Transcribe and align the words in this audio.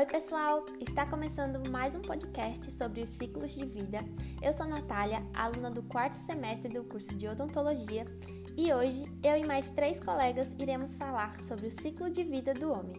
Oi, 0.00 0.06
pessoal! 0.06 0.64
Está 0.80 1.04
começando 1.04 1.68
mais 1.68 1.94
um 1.94 2.00
podcast 2.00 2.72
sobre 2.72 3.02
os 3.02 3.10
ciclos 3.10 3.50
de 3.50 3.66
vida. 3.66 3.98
Eu 4.40 4.50
sou 4.50 4.64
Natália, 4.64 5.22
aluna 5.34 5.70
do 5.70 5.82
quarto 5.82 6.16
semestre 6.16 6.70
do 6.70 6.84
curso 6.84 7.14
de 7.14 7.28
odontologia, 7.28 8.06
e 8.56 8.72
hoje 8.72 9.04
eu 9.22 9.36
e 9.36 9.46
mais 9.46 9.70
três 9.70 10.00
colegas 10.00 10.54
iremos 10.58 10.94
falar 10.94 11.38
sobre 11.42 11.66
o 11.66 11.70
ciclo 11.70 12.08
de 12.08 12.24
vida 12.24 12.54
do 12.54 12.72
homem. 12.72 12.96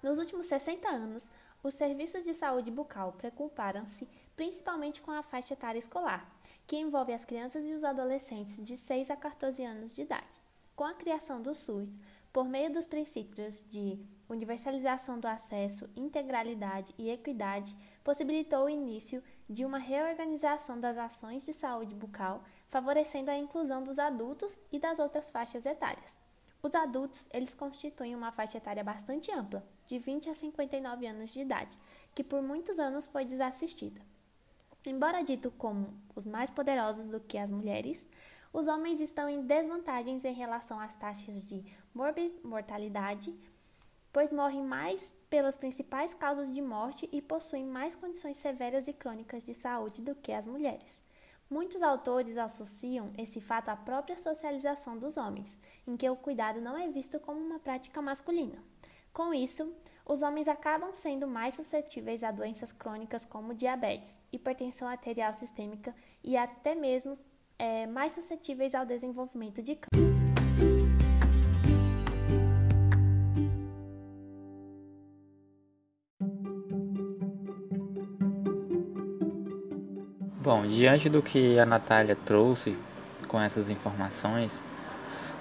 Nos 0.00 0.16
últimos 0.16 0.46
60 0.46 0.88
anos, 0.88 1.28
os 1.60 1.74
serviços 1.74 2.22
de 2.22 2.34
saúde 2.34 2.70
bucal 2.70 3.14
preocuparam-se 3.14 4.08
principalmente 4.36 5.02
com 5.02 5.10
a 5.10 5.24
faixa 5.24 5.54
etária 5.54 5.80
escolar, 5.80 6.32
que 6.68 6.76
envolve 6.76 7.12
as 7.12 7.24
crianças 7.24 7.64
e 7.64 7.72
os 7.72 7.82
adolescentes 7.82 8.64
de 8.64 8.76
6 8.76 9.10
a 9.10 9.16
14 9.16 9.64
anos 9.64 9.92
de 9.92 10.02
idade. 10.02 10.49
Com 10.80 10.86
a 10.86 10.94
criação 10.94 11.42
do 11.42 11.54
SUS, 11.54 11.90
por 12.32 12.48
meio 12.48 12.72
dos 12.72 12.86
princípios 12.86 13.62
de 13.68 13.98
universalização 14.30 15.20
do 15.20 15.28
acesso, 15.28 15.90
integralidade 15.94 16.94
e 16.96 17.10
equidade, 17.10 17.76
possibilitou 18.02 18.64
o 18.64 18.70
início 18.70 19.22
de 19.46 19.66
uma 19.66 19.76
reorganização 19.76 20.80
das 20.80 20.96
ações 20.96 21.44
de 21.44 21.52
saúde 21.52 21.94
bucal, 21.94 22.42
favorecendo 22.70 23.30
a 23.30 23.36
inclusão 23.36 23.84
dos 23.84 23.98
adultos 23.98 24.58
e 24.72 24.78
das 24.78 24.98
outras 24.98 25.28
faixas 25.28 25.66
etárias. 25.66 26.16
Os 26.62 26.74
adultos, 26.74 27.28
eles 27.30 27.52
constituem 27.52 28.16
uma 28.16 28.32
faixa 28.32 28.56
etária 28.56 28.82
bastante 28.82 29.30
ampla, 29.30 29.62
de 29.86 29.98
20 29.98 30.30
a 30.30 30.34
59 30.34 31.06
anos 31.06 31.28
de 31.28 31.40
idade, 31.40 31.76
que 32.14 32.24
por 32.24 32.40
muitos 32.40 32.78
anos 32.78 33.06
foi 33.06 33.26
desassistida. 33.26 34.00
Embora 34.86 35.22
dito 35.22 35.50
como 35.58 35.92
os 36.16 36.24
mais 36.24 36.50
poderosos 36.50 37.06
do 37.06 37.20
que 37.20 37.36
as 37.36 37.50
mulheres, 37.50 38.06
os 38.52 38.66
homens 38.66 39.00
estão 39.00 39.28
em 39.28 39.42
desvantagens 39.42 40.24
em 40.24 40.32
relação 40.32 40.80
às 40.80 40.94
taxas 40.94 41.46
de 41.46 41.64
morbimortalidade, 41.94 43.34
pois 44.12 44.32
morrem 44.32 44.62
mais 44.62 45.12
pelas 45.28 45.56
principais 45.56 46.12
causas 46.14 46.52
de 46.52 46.60
morte 46.60 47.08
e 47.12 47.22
possuem 47.22 47.64
mais 47.64 47.94
condições 47.94 48.36
severas 48.36 48.88
e 48.88 48.92
crônicas 48.92 49.44
de 49.44 49.54
saúde 49.54 50.02
do 50.02 50.14
que 50.14 50.32
as 50.32 50.46
mulheres. 50.46 51.00
Muitos 51.48 51.82
autores 51.82 52.36
associam 52.36 53.12
esse 53.18 53.40
fato 53.40 53.70
à 53.70 53.76
própria 53.76 54.16
socialização 54.16 54.96
dos 54.96 55.16
homens, 55.16 55.58
em 55.86 55.96
que 55.96 56.08
o 56.08 56.16
cuidado 56.16 56.60
não 56.60 56.76
é 56.76 56.88
visto 56.88 57.18
como 57.18 57.40
uma 57.40 57.58
prática 57.58 58.00
masculina. 58.00 58.62
Com 59.12 59.34
isso, 59.34 59.72
os 60.06 60.22
homens 60.22 60.46
acabam 60.46 60.92
sendo 60.92 61.26
mais 61.26 61.54
suscetíveis 61.54 62.22
a 62.22 62.30
doenças 62.30 62.72
crônicas 62.72 63.24
como 63.24 63.54
diabetes, 63.54 64.16
hipertensão 64.32 64.86
arterial 64.88 65.34
sistêmica 65.34 65.94
e 66.22 66.36
até 66.36 66.74
mesmo 66.74 67.14
é, 67.60 67.86
mais 67.86 68.14
suscetíveis 68.14 68.74
ao 68.74 68.86
desenvolvimento 68.86 69.62
de 69.62 69.76
câncer. 69.76 70.00
Bom, 80.42 80.66
diante 80.66 81.10
do 81.10 81.22
que 81.22 81.58
a 81.58 81.66
Natália 81.66 82.16
trouxe 82.16 82.76
com 83.28 83.38
essas 83.38 83.68
informações, 83.68 84.64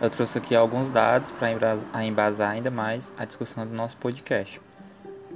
eu 0.02 0.10
trouxe 0.10 0.38
aqui 0.38 0.54
alguns 0.54 0.90
dados 0.90 1.32
para 1.32 2.06
embasar 2.06 2.52
ainda 2.52 2.70
mais 2.70 3.14
a 3.18 3.24
discussão 3.24 3.66
do 3.66 3.74
nosso 3.74 3.96
podcast. 3.96 4.62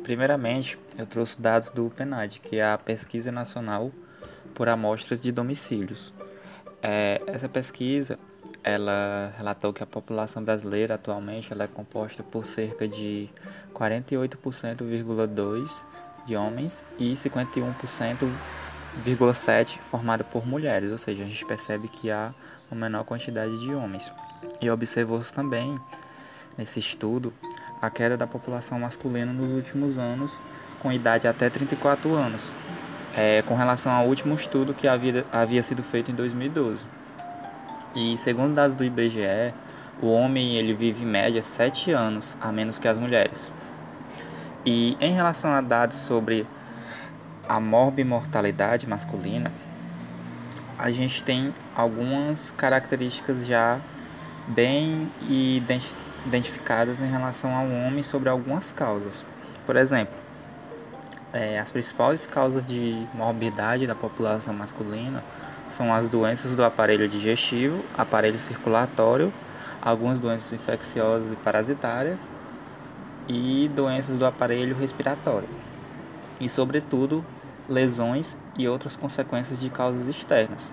Primeiramente, 0.04 0.78
eu 0.98 1.06
trouxe 1.06 1.39
dados 1.42 1.70
do 1.70 1.89
PNAD, 1.89 2.42
que 2.42 2.58
é 2.58 2.66
a 2.66 2.78
Pesquisa 2.78 3.31
Nacional 3.31 3.89
por 4.54 4.67
Amostras 4.67 5.22
de 5.22 5.31
Domicílios. 5.31 6.14
É, 6.84 7.22
essa 7.28 7.48
pesquisa 7.48 8.20
ela 8.62 9.34
relatou 9.38 9.72
que 9.72 9.81
a 9.81 9.86
população 9.86 10.44
brasileira 10.44 10.95
atualmente 10.95 11.53
ela 11.53 11.64
é 11.64 11.67
composta 11.67 12.22
por 12.22 12.45
cerca 12.45 12.86
de 12.88 13.30
48,2% 13.73 15.70
de 16.26 16.36
homens 16.36 16.86
e 16.99 17.14
51% 17.14 18.27
0,7 19.02 19.80
formada 19.80 20.23
por 20.23 20.45
mulheres, 20.45 20.92
ou 20.92 20.98
seja, 20.98 21.23
a 21.23 21.26
gente 21.26 21.45
percebe 21.45 21.88
que 21.88 22.11
há 22.11 22.32
uma 22.70 22.82
menor 22.82 23.04
quantidade 23.04 23.58
de 23.60 23.73
homens. 23.73 24.11
E 24.61 24.70
observou-se 24.70 25.33
também, 25.33 25.76
nesse 26.58 26.80
estudo, 26.80 27.33
a 27.82 27.89
queda 27.89 28.16
da 28.16 28.27
população 28.27 28.80
masculina 28.80 29.33
nos 29.33 29.52
últimos 29.52 29.98
anos, 29.98 30.39
com 30.80 30.92
idade 30.92 31.27
até 31.27 31.49
34 31.49 32.14
anos, 32.14 32.52
é, 33.15 33.43
com 33.43 33.55
relação 33.55 33.91
ao 33.91 34.07
último 34.07 34.35
estudo 34.35 34.73
que 34.73 34.87
havia, 34.87 35.25
havia 35.31 35.61
sido 35.61 35.83
feito 35.83 36.11
em 36.11 36.15
2012. 36.15 36.85
E 37.95 38.17
segundo 38.17 38.55
dados 38.55 38.75
do 38.75 38.83
IBGE, 38.83 39.53
o 40.01 40.07
homem 40.11 40.55
ele 40.55 40.73
vive 40.73 41.03
em 41.03 41.07
média 41.07 41.43
7 41.43 41.91
anos 41.91 42.35
a 42.41 42.51
menos 42.51 42.79
que 42.79 42.87
as 42.87 42.97
mulheres. 42.97 43.51
E 44.65 44.97
em 44.99 45.13
relação 45.13 45.51
a 45.51 45.61
dados 45.61 45.97
sobre 45.97 46.47
a 47.47 47.59
morbimortalidade 47.59 48.87
masculina, 48.87 49.51
a 50.80 50.89
gente 50.89 51.23
tem 51.23 51.53
algumas 51.75 52.51
características 52.51 53.45
já 53.45 53.80
bem 54.47 55.09
identificadas 56.25 56.99
em 56.99 57.09
relação 57.09 57.55
ao 57.55 57.69
homem 57.69 58.01
sobre 58.01 58.30
algumas 58.30 58.71
causas. 58.71 59.25
Por 59.65 59.75
exemplo, 59.75 60.23
é, 61.33 61.60
as 61.60 61.71
principais 61.71 62.27
causas 62.27 62.66
de 62.66 63.08
morbidade 63.14 63.88
da 63.88 63.95
população 63.95 64.54
masculina 64.54 65.23
são 65.70 65.92
as 65.92 66.08
doenças 66.08 66.54
do 66.54 66.64
aparelho 66.64 67.10
digestivo, 67.10 67.83
aparelho 67.98 68.38
circulatório, 68.38 69.33
algumas 69.82 70.20
doenças 70.20 70.54
infecciosas 70.54 71.33
e 71.33 71.36
parasitárias 71.38 72.30
e 73.27 73.67
doenças 73.76 74.16
do 74.17 74.26
aparelho 74.26 74.76
respiratório 74.76 75.49
e, 76.39 76.48
sobretudo, 76.48 77.26
lesões 77.67 78.38
e 78.58 78.67
outras 78.67 78.95
consequências 78.95 79.60
de 79.60 79.70
causas 79.72 80.08
externas. 80.08 80.72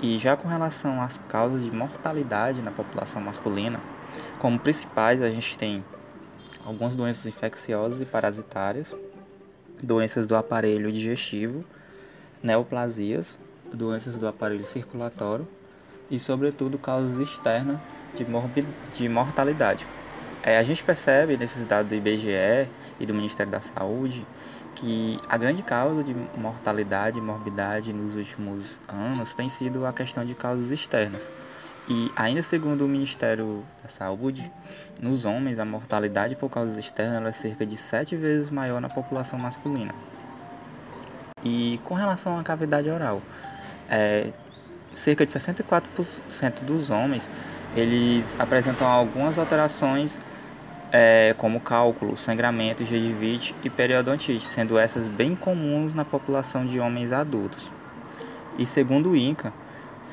E 0.00 0.18
já 0.18 0.36
com 0.36 0.46
relação 0.46 1.02
às 1.02 1.18
causas 1.28 1.62
de 1.62 1.70
mortalidade 1.70 2.62
na 2.62 2.70
população 2.70 3.20
masculina, 3.20 3.80
como 4.38 4.58
principais 4.58 5.20
a 5.20 5.28
gente 5.28 5.58
tem 5.58 5.84
algumas 6.64 6.94
doenças 6.94 7.26
infecciosas 7.26 8.00
e 8.00 8.04
parasitárias, 8.04 8.94
doenças 9.82 10.26
do 10.26 10.36
aparelho 10.36 10.90
digestivo, 10.90 11.64
neoplasias, 12.42 13.38
doenças 13.72 14.16
do 14.16 14.26
aparelho 14.26 14.64
circulatório 14.64 15.46
e, 16.10 16.18
sobretudo, 16.18 16.78
causas 16.78 17.18
externas 17.18 17.78
de, 18.16 18.26
de 18.96 19.08
mortalidade. 19.08 19.86
É, 20.42 20.58
a 20.58 20.62
gente 20.62 20.82
percebe 20.82 21.36
nesses 21.36 21.64
dados 21.64 21.88
do 21.88 21.94
IBGE 21.94 22.68
e 22.98 23.06
do 23.06 23.12
Ministério 23.12 23.52
da 23.52 23.60
Saúde 23.60 24.26
que 24.74 25.20
a 25.28 25.36
grande 25.36 25.62
causa 25.62 26.02
de 26.02 26.14
mortalidade 26.36 27.18
e 27.18 27.22
morbidade 27.22 27.92
nos 27.92 28.14
últimos 28.14 28.80
anos 28.88 29.34
tem 29.34 29.48
sido 29.48 29.84
a 29.84 29.92
questão 29.92 30.24
de 30.24 30.34
causas 30.34 30.70
externas. 30.70 31.32
E 31.88 32.10
ainda 32.14 32.42
segundo 32.42 32.84
o 32.84 32.88
Ministério 32.88 33.64
da 33.82 33.88
Saúde, 33.88 34.50
nos 35.00 35.24
homens 35.24 35.58
a 35.58 35.64
mortalidade 35.64 36.36
por 36.36 36.48
causas 36.48 36.76
externas 36.76 37.24
é 37.24 37.32
cerca 37.32 37.66
de 37.66 37.76
sete 37.76 38.16
vezes 38.16 38.50
maior 38.50 38.80
na 38.80 38.88
população 38.88 39.38
masculina. 39.38 39.94
E 41.42 41.80
com 41.84 41.94
relação 41.94 42.38
à 42.38 42.42
cavidade 42.42 42.88
oral, 42.88 43.20
é, 43.88 44.30
cerca 44.90 45.26
de 45.26 45.32
64% 45.32 46.60
dos 46.62 46.90
homens 46.90 47.30
eles 47.74 48.36
apresentam 48.38 48.86
algumas 48.86 49.38
alterações 49.38 50.20
é, 50.92 51.34
como 51.38 51.60
cálculo, 51.60 52.16
sangramento, 52.16 52.84
gengivite 52.84 53.54
e 53.62 53.70
periodontite, 53.70 54.44
sendo 54.44 54.76
essas 54.76 55.06
bem 55.06 55.36
comuns 55.36 55.94
na 55.94 56.04
população 56.04 56.66
de 56.66 56.80
homens 56.80 57.12
adultos. 57.12 57.70
E 58.58 58.66
segundo 58.66 59.10
o 59.10 59.16
INCA, 59.16 59.52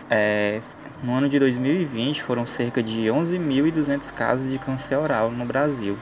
é, 0.10 0.62
no 1.04 1.14
ano 1.14 1.30
de 1.30 1.38
2020 1.38 2.24
foram 2.24 2.46
cerca 2.46 2.82
de 2.82 3.06
11.200 3.06 4.12
casos 4.12 4.50
de 4.50 4.58
câncer 4.58 4.98
oral 4.98 5.30
no 5.32 5.46
Brasil, 5.46 5.96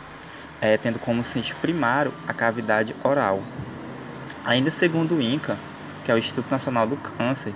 é, 0.62 0.78
tendo 0.78 1.00
como 1.00 1.22
sítio 1.24 1.56
primário 1.58 2.14
a 2.28 2.34
cavidade 2.34 2.96
oral. 3.04 3.44
Ainda 4.46 4.72
segundo 4.72 5.16
o 5.16 5.22
INCA, 5.22 5.58
que 6.04 6.12
é 6.12 6.16
o 6.16 6.18
Instituto 6.18 6.50
Nacional 6.50 6.88
do 6.88 6.96
Câncer, 6.96 7.54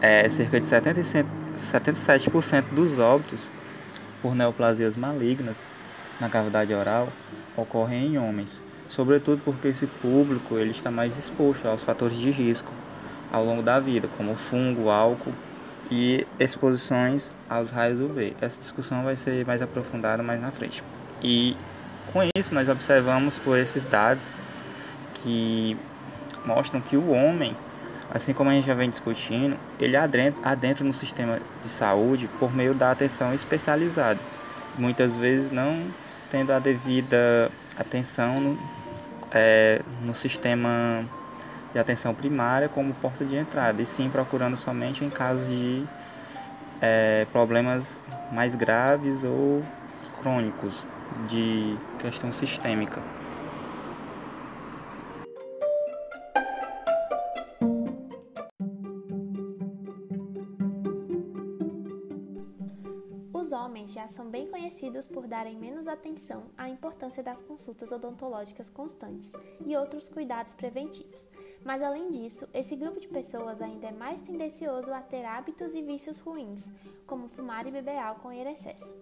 é, 0.00 0.28
cerca 0.28 0.60
de 0.60 0.66
77% 0.66 2.64
dos 2.72 2.98
óbitos 2.98 3.48
por 4.20 4.34
neoplasias 4.34 4.94
malignas 4.96 5.68
na 6.20 6.28
cavidade 6.28 6.74
oral 6.74 7.08
ocorrem 7.56 8.08
em 8.08 8.18
homens, 8.18 8.60
sobretudo 8.88 9.40
porque 9.44 9.68
esse 9.68 9.86
público 9.86 10.58
ele 10.58 10.72
está 10.72 10.90
mais 10.90 11.16
exposto 11.18 11.66
aos 11.66 11.82
fatores 11.82 12.18
de 12.18 12.30
risco 12.30 12.72
ao 13.32 13.44
longo 13.44 13.62
da 13.62 13.80
vida, 13.80 14.08
como 14.16 14.36
fungo, 14.36 14.90
álcool 14.90 15.32
e 15.90 16.26
exposições 16.38 17.30
aos 17.48 17.70
raios 17.70 18.00
UV. 18.00 18.36
Essa 18.40 18.60
discussão 18.60 19.02
vai 19.02 19.16
ser 19.16 19.46
mais 19.46 19.62
aprofundada 19.62 20.22
mais 20.22 20.40
na 20.40 20.50
frente. 20.50 20.82
E 21.22 21.56
com 22.12 22.20
isso 22.36 22.54
nós 22.54 22.68
observamos 22.68 23.38
por 23.38 23.58
esses 23.58 23.84
dados 23.84 24.32
que 25.14 25.76
mostram 26.44 26.80
que 26.80 26.96
o 26.96 27.10
homem 27.10 27.56
assim 28.10 28.32
como 28.32 28.50
a 28.50 28.52
gente 28.52 28.66
já 28.66 28.74
vem 28.74 28.88
discutindo, 28.88 29.56
ele 29.78 29.96
adentra, 29.96 30.40
adentra 30.42 30.84
no 30.84 30.92
sistema 30.92 31.40
de 31.62 31.68
saúde 31.68 32.28
por 32.38 32.54
meio 32.54 32.74
da 32.74 32.90
atenção 32.90 33.34
especializada, 33.34 34.18
muitas 34.78 35.16
vezes 35.16 35.50
não 35.50 35.86
tendo 36.30 36.52
a 36.52 36.58
devida 36.58 37.50
atenção 37.76 38.40
no, 38.40 38.58
é, 39.30 39.82
no 40.02 40.14
sistema 40.14 41.04
de 41.72 41.78
atenção 41.78 42.14
primária 42.14 42.68
como 42.68 42.94
porta 42.94 43.24
de 43.24 43.36
entrada, 43.36 43.82
e 43.82 43.86
sim 43.86 44.08
procurando 44.10 44.56
somente 44.56 45.04
em 45.04 45.10
casos 45.10 45.48
de 45.48 45.84
é, 46.80 47.26
problemas 47.32 48.00
mais 48.32 48.54
graves 48.54 49.24
ou 49.24 49.62
crônicos 50.20 50.84
de 51.28 51.76
questão 51.98 52.32
sistêmica. 52.32 53.02
Os 63.32 63.52
homens 63.52 63.92
já 63.92 64.06
são 64.06 64.28
bem 64.28 64.46
conhecidos 64.46 65.06
por 65.06 65.26
darem 65.26 65.56
menos 65.56 65.88
atenção 65.88 66.44
à 66.56 66.68
importância 66.68 67.22
das 67.22 67.40
consultas 67.40 67.90
odontológicas 67.92 68.68
constantes 68.68 69.32
e 69.64 69.74
outros 69.74 70.08
cuidados 70.08 70.52
preventivos. 70.52 71.26
Mas 71.64 71.82
além 71.82 72.10
disso, 72.10 72.48
esse 72.54 72.74
grupo 72.76 73.00
de 73.00 73.08
pessoas 73.08 73.60
ainda 73.60 73.88
é 73.88 73.92
mais 73.92 74.20
tendencioso 74.20 74.92
a 74.92 75.00
ter 75.00 75.24
hábitos 75.24 75.74
e 75.74 75.82
vícios 75.82 76.18
ruins, 76.18 76.68
como 77.06 77.28
fumar 77.28 77.66
e 77.66 77.70
beber 77.70 77.98
álcool 77.98 78.32
em 78.32 78.50
excesso. 78.50 78.96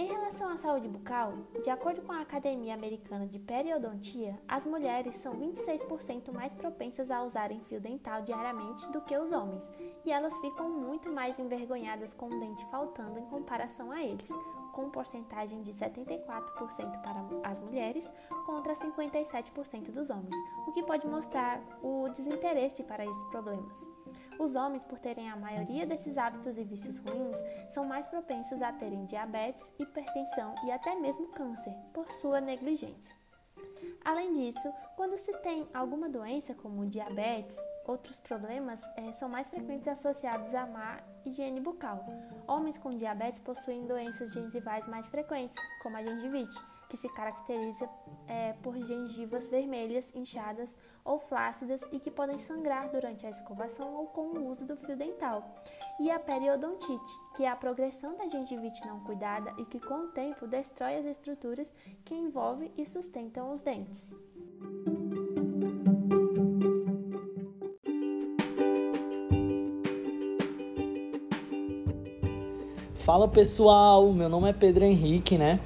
Em 0.00 0.06
relação 0.06 0.48
à 0.48 0.56
saúde 0.56 0.88
bucal, 0.88 1.34
de 1.62 1.68
acordo 1.68 2.00
com 2.00 2.10
a 2.10 2.22
Academia 2.22 2.72
Americana 2.72 3.26
de 3.26 3.38
Periodontia, 3.38 4.40
as 4.48 4.64
mulheres 4.64 5.14
são 5.16 5.34
26% 5.34 6.32
mais 6.32 6.54
propensas 6.54 7.10
a 7.10 7.22
usarem 7.22 7.60
fio 7.60 7.78
dental 7.78 8.22
diariamente 8.22 8.90
do 8.92 9.02
que 9.02 9.14
os 9.14 9.30
homens, 9.30 9.70
e 10.02 10.10
elas 10.10 10.34
ficam 10.38 10.70
muito 10.70 11.12
mais 11.12 11.38
envergonhadas 11.38 12.14
com 12.14 12.28
o 12.30 12.40
dente 12.40 12.64
faltando 12.70 13.18
em 13.18 13.26
comparação 13.26 13.92
a 13.92 14.02
eles, 14.02 14.30
com 14.72 14.88
porcentagem 14.88 15.60
de 15.60 15.74
74% 15.74 17.02
para 17.02 17.22
as 17.44 17.58
mulheres 17.58 18.10
contra 18.46 18.72
57% 18.72 19.90
dos 19.90 20.08
homens, 20.08 20.34
o 20.66 20.72
que 20.72 20.82
pode 20.82 21.06
mostrar 21.06 21.60
o 21.82 22.08
desinteresse 22.08 22.82
para 22.84 23.04
esses 23.04 23.24
problemas. 23.24 23.86
Os 24.40 24.56
homens, 24.56 24.82
por 24.84 24.98
terem 24.98 25.28
a 25.28 25.36
maioria 25.36 25.86
desses 25.86 26.16
hábitos 26.16 26.56
e 26.56 26.64
vícios 26.64 26.96
ruins, 26.96 27.36
são 27.68 27.84
mais 27.84 28.06
propensos 28.06 28.62
a 28.62 28.72
terem 28.72 29.04
diabetes, 29.04 29.70
hipertensão 29.78 30.54
e 30.64 30.72
até 30.72 30.94
mesmo 30.94 31.28
câncer, 31.28 31.74
por 31.92 32.10
sua 32.10 32.40
negligência. 32.40 33.14
Além 34.02 34.32
disso, 34.32 34.72
quando 34.96 35.18
se 35.18 35.30
tem 35.40 35.68
alguma 35.74 36.08
doença 36.08 36.54
como 36.54 36.86
diabetes, 36.86 37.54
outros 37.86 38.18
problemas 38.18 38.82
é, 38.96 39.12
são 39.12 39.28
mais 39.28 39.50
frequentes 39.50 39.88
associados 39.88 40.54
à 40.54 40.64
má 40.66 41.00
higiene 41.22 41.60
bucal. 41.60 42.02
Homens 42.48 42.78
com 42.78 42.96
diabetes 42.96 43.40
possuem 43.40 43.86
doenças 43.86 44.32
gengivais 44.32 44.88
mais 44.88 45.10
frequentes, 45.10 45.58
como 45.82 45.98
a 45.98 46.02
gengivite, 46.02 46.58
que 46.90 46.96
se 46.96 47.08
caracteriza 47.08 47.88
é, 48.26 48.52
por 48.54 48.76
gengivas 48.76 49.46
vermelhas, 49.46 50.12
inchadas 50.14 50.76
ou 51.04 51.20
flácidas 51.20 51.82
e 51.92 52.00
que 52.00 52.10
podem 52.10 52.36
sangrar 52.36 52.90
durante 52.90 53.24
a 53.24 53.30
escovação 53.30 53.94
ou 53.94 54.06
com 54.08 54.22
o 54.22 54.48
uso 54.48 54.66
do 54.66 54.76
fio 54.76 54.96
dental. 54.96 55.54
E 56.00 56.10
a 56.10 56.18
periodontite, 56.18 57.12
que 57.36 57.44
é 57.44 57.48
a 57.48 57.54
progressão 57.54 58.16
da 58.16 58.26
gengivite 58.26 58.84
não 58.86 59.00
cuidada 59.04 59.54
e 59.56 59.64
que 59.64 59.78
com 59.78 60.06
o 60.06 60.08
tempo 60.08 60.48
destrói 60.48 60.96
as 60.96 61.06
estruturas 61.06 61.72
que 62.04 62.14
envolvem 62.14 62.72
e 62.76 62.84
sustentam 62.84 63.52
os 63.52 63.60
dentes. 63.60 64.12
Fala 72.96 73.26
pessoal, 73.26 74.12
meu 74.12 74.28
nome 74.28 74.50
é 74.50 74.52
Pedro 74.52 74.84
Henrique, 74.84 75.36
né? 75.38 75.58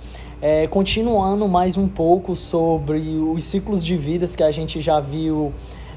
É, 0.42 0.66
continuando 0.66 1.48
mais 1.48 1.76
um 1.76 1.88
pouco 1.88 2.36
sobre 2.36 2.98
os 2.98 3.44
ciclos 3.44 3.84
de 3.84 3.96
vidas 3.96 4.36
que 4.36 4.42
a 4.42 4.50
gente 4.50 4.80
já 4.80 5.00
viu 5.00 5.52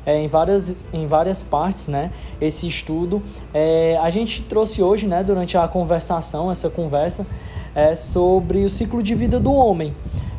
é, 0.06 0.22
em, 0.22 0.28
várias, 0.28 0.74
em 0.94 1.06
várias 1.06 1.44
partes, 1.44 1.90
né? 1.90 2.12
Esse 2.40 2.68
estudo. 2.68 3.22
É, 3.54 4.00
a 4.02 4.10
gente 4.10 4.42
trouxe 4.44 4.82
hoje, 4.82 5.06
né, 5.06 5.22
durante 5.22 5.58
a 5.58 5.68
conversação, 5.68 6.50
essa 6.50 6.70
conversa, 6.70 7.28
é, 7.76 7.94
sobre 7.94 8.64
o 8.64 8.70
ciclo 8.70 9.04
de 9.04 9.14
vida 9.14 9.40
do 9.40 9.52
homem. 9.52 9.94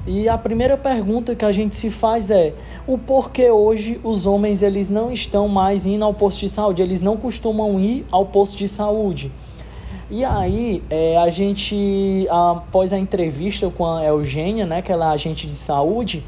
E 0.06 0.26
a 0.26 0.38
primeira 0.38 0.74
pergunta 0.74 1.34
que 1.34 1.44
a 1.44 1.52
gente 1.52 1.76
se 1.76 1.90
faz 1.90 2.30
é: 2.30 2.54
o 2.86 2.96
porquê 2.96 3.50
hoje 3.50 4.00
os 4.02 4.24
homens 4.24 4.62
eles 4.62 4.88
não 4.88 5.12
estão 5.12 5.46
mais 5.48 5.84
indo 5.84 6.02
ao 6.02 6.14
posto 6.14 6.40
de 6.40 6.48
saúde? 6.48 6.80
Eles 6.80 7.02
não 7.02 7.18
costumam 7.18 7.78
ir 7.78 8.06
ao 8.10 8.24
posto 8.24 8.56
de 8.56 8.66
saúde? 8.66 9.30
E 10.10 10.24
aí, 10.24 10.82
é, 10.88 11.18
a 11.18 11.28
gente, 11.28 12.26
após 12.30 12.94
a 12.94 12.98
entrevista 12.98 13.68
com 13.68 13.84
a 13.86 14.02
Eugênia, 14.04 14.64
né, 14.64 14.80
que 14.80 14.90
ela 14.90 15.10
é 15.10 15.14
agente 15.14 15.46
de 15.46 15.54
saúde, 15.54 16.24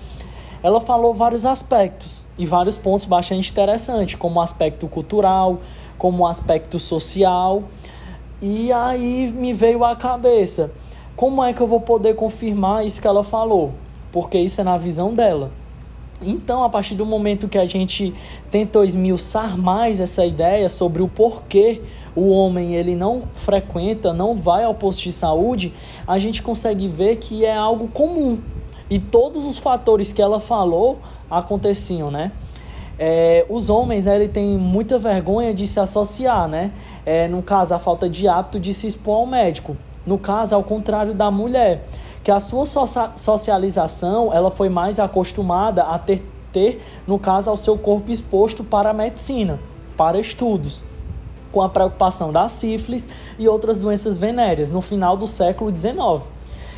ela 0.62 0.82
falou 0.82 1.14
vários 1.14 1.46
aspectos 1.46 2.22
e 2.36 2.44
vários 2.44 2.76
pontos 2.76 3.06
bastante 3.06 3.50
interessantes, 3.50 4.16
como 4.16 4.38
o 4.38 4.42
aspecto 4.42 4.86
cultural, 4.86 5.60
como 5.96 6.24
o 6.24 6.26
aspecto 6.26 6.78
social. 6.78 7.62
E 8.42 8.70
aí 8.70 9.32
me 9.34 9.54
veio 9.54 9.82
à 9.82 9.96
cabeça, 9.96 10.70
como 11.16 11.42
é 11.42 11.54
que 11.54 11.62
eu 11.62 11.66
vou 11.66 11.80
poder 11.80 12.14
confirmar 12.14 12.84
isso 12.84 13.00
que 13.00 13.06
ela 13.06 13.24
falou? 13.24 13.72
Porque 14.12 14.36
isso 14.36 14.60
é 14.60 14.64
na 14.64 14.76
visão 14.76 15.14
dela. 15.14 15.50
Então, 16.22 16.62
a 16.62 16.68
partir 16.68 16.94
do 16.94 17.06
momento 17.06 17.48
que 17.48 17.56
a 17.56 17.64
gente 17.64 18.12
tentou 18.50 18.84
esmiuçar 18.84 19.56
mais 19.56 20.00
essa 20.00 20.24
ideia 20.24 20.68
sobre 20.68 21.00
o 21.00 21.08
porquê 21.08 21.80
o 22.14 22.28
homem 22.28 22.74
ele 22.74 22.94
não 22.94 23.22
frequenta, 23.34 24.12
não 24.12 24.34
vai 24.36 24.64
ao 24.64 24.74
posto 24.74 25.02
de 25.02 25.12
saúde, 25.12 25.72
a 26.06 26.18
gente 26.18 26.42
consegue 26.42 26.88
ver 26.88 27.16
que 27.16 27.44
é 27.44 27.56
algo 27.56 27.88
comum. 27.88 28.38
E 28.90 28.98
todos 28.98 29.46
os 29.46 29.58
fatores 29.58 30.12
que 30.12 30.20
ela 30.20 30.40
falou 30.40 30.98
aconteciam, 31.30 32.10
né? 32.10 32.32
É, 32.98 33.46
os 33.48 33.70
homens 33.70 34.04
né, 34.04 34.14
ele 34.16 34.28
tem 34.28 34.58
muita 34.58 34.98
vergonha 34.98 35.54
de 35.54 35.66
se 35.66 35.80
associar, 35.80 36.46
né? 36.46 36.72
É, 37.06 37.28
no 37.28 37.42
caso, 37.42 37.72
a 37.72 37.78
falta 37.78 38.10
de 38.10 38.28
hábito 38.28 38.60
de 38.60 38.74
se 38.74 38.86
expor 38.86 39.16
ao 39.16 39.26
médico. 39.26 39.74
No 40.06 40.18
caso, 40.18 40.54
ao 40.54 40.62
contrário 40.62 41.14
da 41.14 41.30
mulher 41.30 41.86
que 42.22 42.30
a 42.30 42.38
sua 42.38 42.64
socialização 42.66 44.32
ela 44.32 44.50
foi 44.50 44.68
mais 44.68 44.98
acostumada 44.98 45.82
a 45.82 45.98
ter, 45.98 46.22
ter, 46.52 46.82
no 47.06 47.18
caso, 47.18 47.50
ao 47.50 47.56
seu 47.56 47.78
corpo 47.78 48.10
exposto 48.10 48.62
para 48.62 48.90
a 48.90 48.94
medicina, 48.94 49.58
para 49.96 50.18
estudos, 50.18 50.82
com 51.50 51.62
a 51.62 51.68
preocupação 51.68 52.30
da 52.32 52.48
sífilis 52.48 53.08
e 53.38 53.48
outras 53.48 53.78
doenças 53.78 54.18
venéreas 54.18 54.70
no 54.70 54.80
final 54.80 55.16
do 55.16 55.26
século 55.26 55.76
XIX 55.76 56.22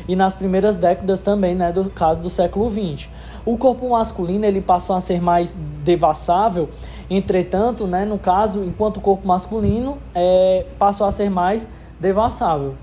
e 0.07 0.15
nas 0.15 0.35
primeiras 0.35 0.75
décadas 0.75 1.21
também, 1.21 1.55
né, 1.55 1.71
do 1.71 1.89
caso 1.89 2.21
do 2.21 2.29
século 2.29 2.69
XX. 2.69 3.07
O 3.45 3.57
corpo 3.57 3.89
masculino 3.89 4.45
ele 4.45 4.61
passou 4.61 4.95
a 4.95 5.01
ser 5.01 5.21
mais 5.21 5.57
devassável, 5.83 6.69
entretanto, 7.09 7.85
né, 7.85 8.05
no 8.05 8.17
caso, 8.17 8.63
enquanto 8.63 8.97
o 8.97 9.01
corpo 9.01 9.27
masculino 9.27 9.97
é, 10.15 10.65
passou 10.79 11.05
a 11.05 11.11
ser 11.11 11.29
mais 11.29 11.67
devassável. 11.99 12.75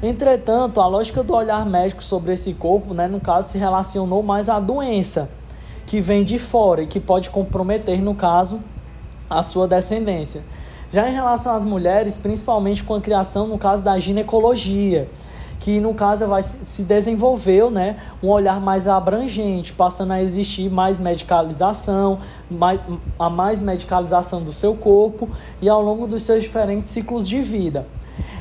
Entretanto, 0.00 0.80
a 0.80 0.86
lógica 0.86 1.24
do 1.24 1.34
olhar 1.34 1.66
médico 1.66 2.04
sobre 2.04 2.32
esse 2.32 2.54
corpo, 2.54 2.94
né, 2.94 3.08
no 3.08 3.18
caso, 3.18 3.48
se 3.48 3.58
relacionou 3.58 4.22
mais 4.22 4.48
à 4.48 4.60
doença 4.60 5.28
que 5.86 6.00
vem 6.00 6.22
de 6.22 6.38
fora 6.38 6.82
e 6.82 6.86
que 6.86 7.00
pode 7.00 7.30
comprometer, 7.30 8.00
no 8.00 8.14
caso, 8.14 8.60
a 9.28 9.42
sua 9.42 9.66
descendência. 9.66 10.42
Já 10.92 11.08
em 11.08 11.12
relação 11.12 11.52
às 11.52 11.64
mulheres, 11.64 12.16
principalmente 12.16 12.84
com 12.84 12.94
a 12.94 13.00
criação, 13.00 13.48
no 13.48 13.58
caso 13.58 13.82
da 13.82 13.98
ginecologia, 13.98 15.08
que 15.58 15.80
no 15.80 15.92
caso 15.92 16.28
vai 16.28 16.42
se 16.42 16.84
desenvolveu, 16.84 17.68
né, 17.68 17.96
um 18.22 18.28
olhar 18.28 18.60
mais 18.60 18.86
abrangente, 18.86 19.72
passando 19.72 20.12
a 20.12 20.22
existir 20.22 20.70
mais 20.70 20.96
medicalização, 20.96 22.20
mais, 22.48 22.80
a 23.18 23.28
mais 23.28 23.58
medicalização 23.58 24.42
do 24.42 24.52
seu 24.52 24.76
corpo 24.76 25.28
e 25.60 25.68
ao 25.68 25.82
longo 25.82 26.06
dos 26.06 26.22
seus 26.22 26.44
diferentes 26.44 26.92
ciclos 26.92 27.28
de 27.28 27.42
vida. 27.42 27.84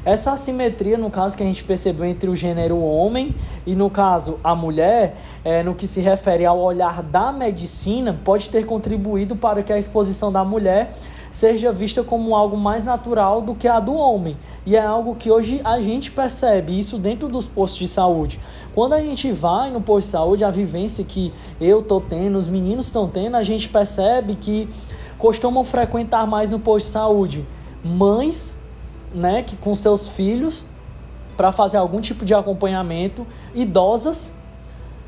Essa 0.08 0.32
assimetria, 0.32 0.98
no 0.98 1.12
caso, 1.12 1.36
que 1.36 1.44
a 1.44 1.46
gente 1.46 1.66
percebeu 1.66 2.06
entre 2.06 2.30
o 2.30 2.36
gênero 2.36 2.82
homem 2.82 3.36
e, 3.66 3.76
no 3.76 3.90
caso, 3.90 4.40
a 4.42 4.56
mulher, 4.56 5.18
é, 5.44 5.62
no 5.62 5.76
que 5.76 5.86
se 5.86 6.00
refere 6.00 6.46
ao 6.46 6.58
olhar 6.58 7.04
da 7.04 7.34
medicina, 7.34 8.18
pode 8.24 8.48
ter 8.48 8.66
contribuído 8.66 9.36
para 9.36 9.62
que 9.62 9.74
a 9.74 9.78
exposição 9.78 10.32
da 10.32 10.46
mulher 10.46 10.94
seja 11.30 11.74
vista 11.74 12.04
como 12.04 12.38
algo 12.38 12.56
mais 12.56 12.86
natural 12.86 13.42
do 13.42 13.54
que 13.54 13.68
a 13.68 13.82
do 13.82 13.96
homem. 13.96 14.38
E 14.66 14.78
é 14.78 14.82
algo 14.82 15.14
que 15.14 15.30
hoje 15.30 15.60
a 15.62 15.82
gente 15.82 16.10
percebe 16.10 16.80
isso 16.80 16.98
dentro 16.98 17.28
dos 17.28 17.46
postos 17.46 17.80
de 17.80 17.90
saúde. 17.90 18.40
Quando 18.74 18.94
a 18.94 19.02
gente 19.02 19.30
vai 19.34 19.70
no 19.72 19.82
posto 19.82 20.06
de 20.06 20.12
saúde, 20.14 20.46
a 20.46 20.50
vivência 20.50 21.04
que 21.04 21.34
eu 21.60 21.84
tô 21.84 22.00
tendo, 22.00 22.38
os 22.38 22.48
meninos 22.48 22.86
estão 22.86 23.10
tendo, 23.10 23.36
a 23.36 23.44
gente 23.44 23.68
percebe 23.68 24.36
que 24.36 24.70
costumam 25.18 25.66
frequentar 25.66 26.26
mais 26.26 26.54
no 26.54 26.60
posto 26.60 26.86
de 26.86 26.92
saúde 26.94 27.46
mães 27.84 28.57
né, 29.18 29.44
que 29.44 29.56
com 29.56 29.74
seus 29.76 30.08
filhos 30.08 30.64
para 31.36 31.52
fazer 31.52 31.78
algum 31.78 32.02
tipo 32.02 32.26
de 32.26 32.34
acompanhamento, 32.34 33.26
idosas 33.54 34.36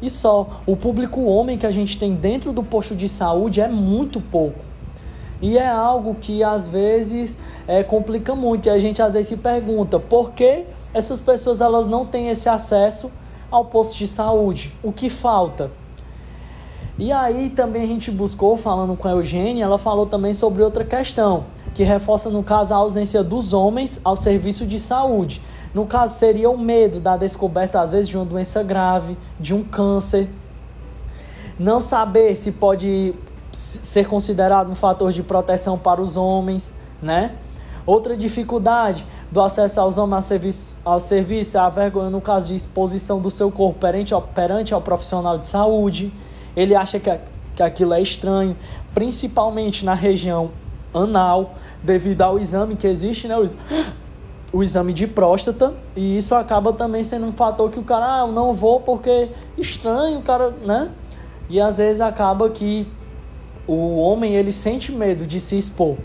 e 0.02 0.10
só. 0.10 0.62
O 0.66 0.76
público 0.76 1.24
homem 1.26 1.58
que 1.58 1.66
a 1.66 1.72
gente 1.72 1.98
tem 1.98 2.14
dentro 2.14 2.52
do 2.52 2.64
posto 2.64 2.96
de 2.96 3.10
saúde 3.10 3.62
é 3.62 3.68
muito 3.68 4.22
pouco. 4.22 4.60
E 5.42 5.58
é 5.58 5.68
algo 5.68 6.16
que 6.16 6.44
às 6.44 6.68
vezes 6.68 7.38
é, 7.68 7.84
complica 7.84 8.36
muito 8.36 8.68
e 8.68 8.70
a 8.70 8.78
gente 8.78 9.02
às 9.02 9.14
vezes 9.14 9.30
se 9.30 9.38
pergunta 9.38 10.00
por 10.00 10.32
que 10.32 10.66
essas 10.94 11.20
pessoas 11.20 11.62
elas 11.62 11.88
não 11.88 12.06
têm 12.06 12.30
esse 12.30 12.50
acesso 12.50 13.12
ao 13.50 13.66
posto 13.66 13.98
de 13.98 14.06
saúde, 14.06 14.74
o 14.84 14.92
que 14.92 15.10
falta? 15.10 15.72
E 16.98 17.12
aí 17.12 17.50
também 17.50 17.84
a 17.84 17.88
gente 17.88 18.12
buscou, 18.12 18.58
falando 18.58 18.96
com 18.98 19.08
a 19.08 19.12
Eugênia, 19.12 19.64
ela 19.64 19.78
falou 19.78 20.06
também 20.06 20.34
sobre 20.34 20.62
outra 20.62 20.84
questão, 20.84 21.46
que 21.74 21.84
reforça 21.84 22.30
no 22.30 22.44
caso 22.44 22.74
a 22.74 22.78
ausência 22.78 23.24
dos 23.24 23.54
homens 23.54 24.00
ao 24.04 24.16
serviço 24.16 24.66
de 24.66 24.80
saúde. 24.80 25.42
No 25.74 25.86
caso 25.86 26.18
seria 26.18 26.50
o 26.50 26.58
medo 26.58 27.00
da 27.00 27.16
descoberta 27.16 27.80
às 27.80 27.92
vezes 27.92 28.10
de 28.10 28.18
uma 28.18 28.26
doença 28.26 28.64
grave, 28.64 29.18
de 29.40 29.54
um 29.54 29.64
câncer. 29.64 30.28
Não 31.60 31.80
saber 31.80 32.36
se 32.36 32.52
pode 32.52 33.14
ser 33.52 34.08
considerado 34.08 34.72
um 34.72 34.76
fator 34.76 35.12
de 35.12 35.22
proteção 35.22 35.78
para 35.78 36.02
os 36.02 36.18
homens, 36.18 36.74
né? 37.02 37.36
Outra 37.86 38.16
dificuldade 38.16 39.06
do 39.32 39.42
acesso 39.42 39.82
aos 39.82 39.98
homens 39.98 40.16
ao 40.16 40.22
serviço, 40.22 40.80
ao 40.86 41.00
serviço 41.00 41.58
é 41.58 41.60
a 41.60 41.70
vergonha 41.70 42.10
no 42.10 42.22
caso 42.22 42.48
de 42.48 42.56
exposição 42.56 43.20
do 43.20 43.32
seu 43.32 43.52
corpo 43.52 43.80
perante 43.80 44.14
perante 44.34 44.74
ao 44.74 44.82
profissional 44.82 45.38
de 45.38 45.48
saúde. 45.48 46.14
Ele 46.56 46.76
acha 46.76 47.00
que, 47.00 47.20
que 47.56 47.64
aquilo 47.64 47.94
é 47.94 48.02
estranho, 48.02 48.56
principalmente 48.94 49.84
na 49.86 49.94
região 49.94 50.52
anal, 50.94 51.56
devido 51.84 52.22
ao 52.22 52.40
exame 52.40 52.76
que 52.76 52.88
existe, 52.88 53.28
né? 53.28 53.36
O, 54.52 54.64
exame 54.64 54.94
de 54.94 55.06
próstata, 55.06 55.76
e 55.96 56.18
isso 56.18 56.34
acaba 56.34 56.74
também 56.74 57.04
sendo 57.04 57.28
um 57.28 57.32
fator 57.32 57.70
que 57.70 57.78
o 57.78 57.84
cara, 57.84 58.16
ah, 58.16 58.20
eu 58.22 58.32
não 58.32 58.52
vou 58.52 58.80
porque 58.80 59.30
estranho, 59.56 60.18
o 60.18 60.22
cara, 60.24 60.50
né? 60.50 60.90
E 61.48 61.62
às 61.62 61.78
vezes 61.78 62.02
acaba 62.02 62.50
que 62.50 62.88
o 63.68 63.98
homem 63.98 64.34
ele 64.34 64.52
sente 64.52 64.92
medo 64.92 65.28
de 65.28 65.40
se 65.40 65.56
expor. 65.56 65.98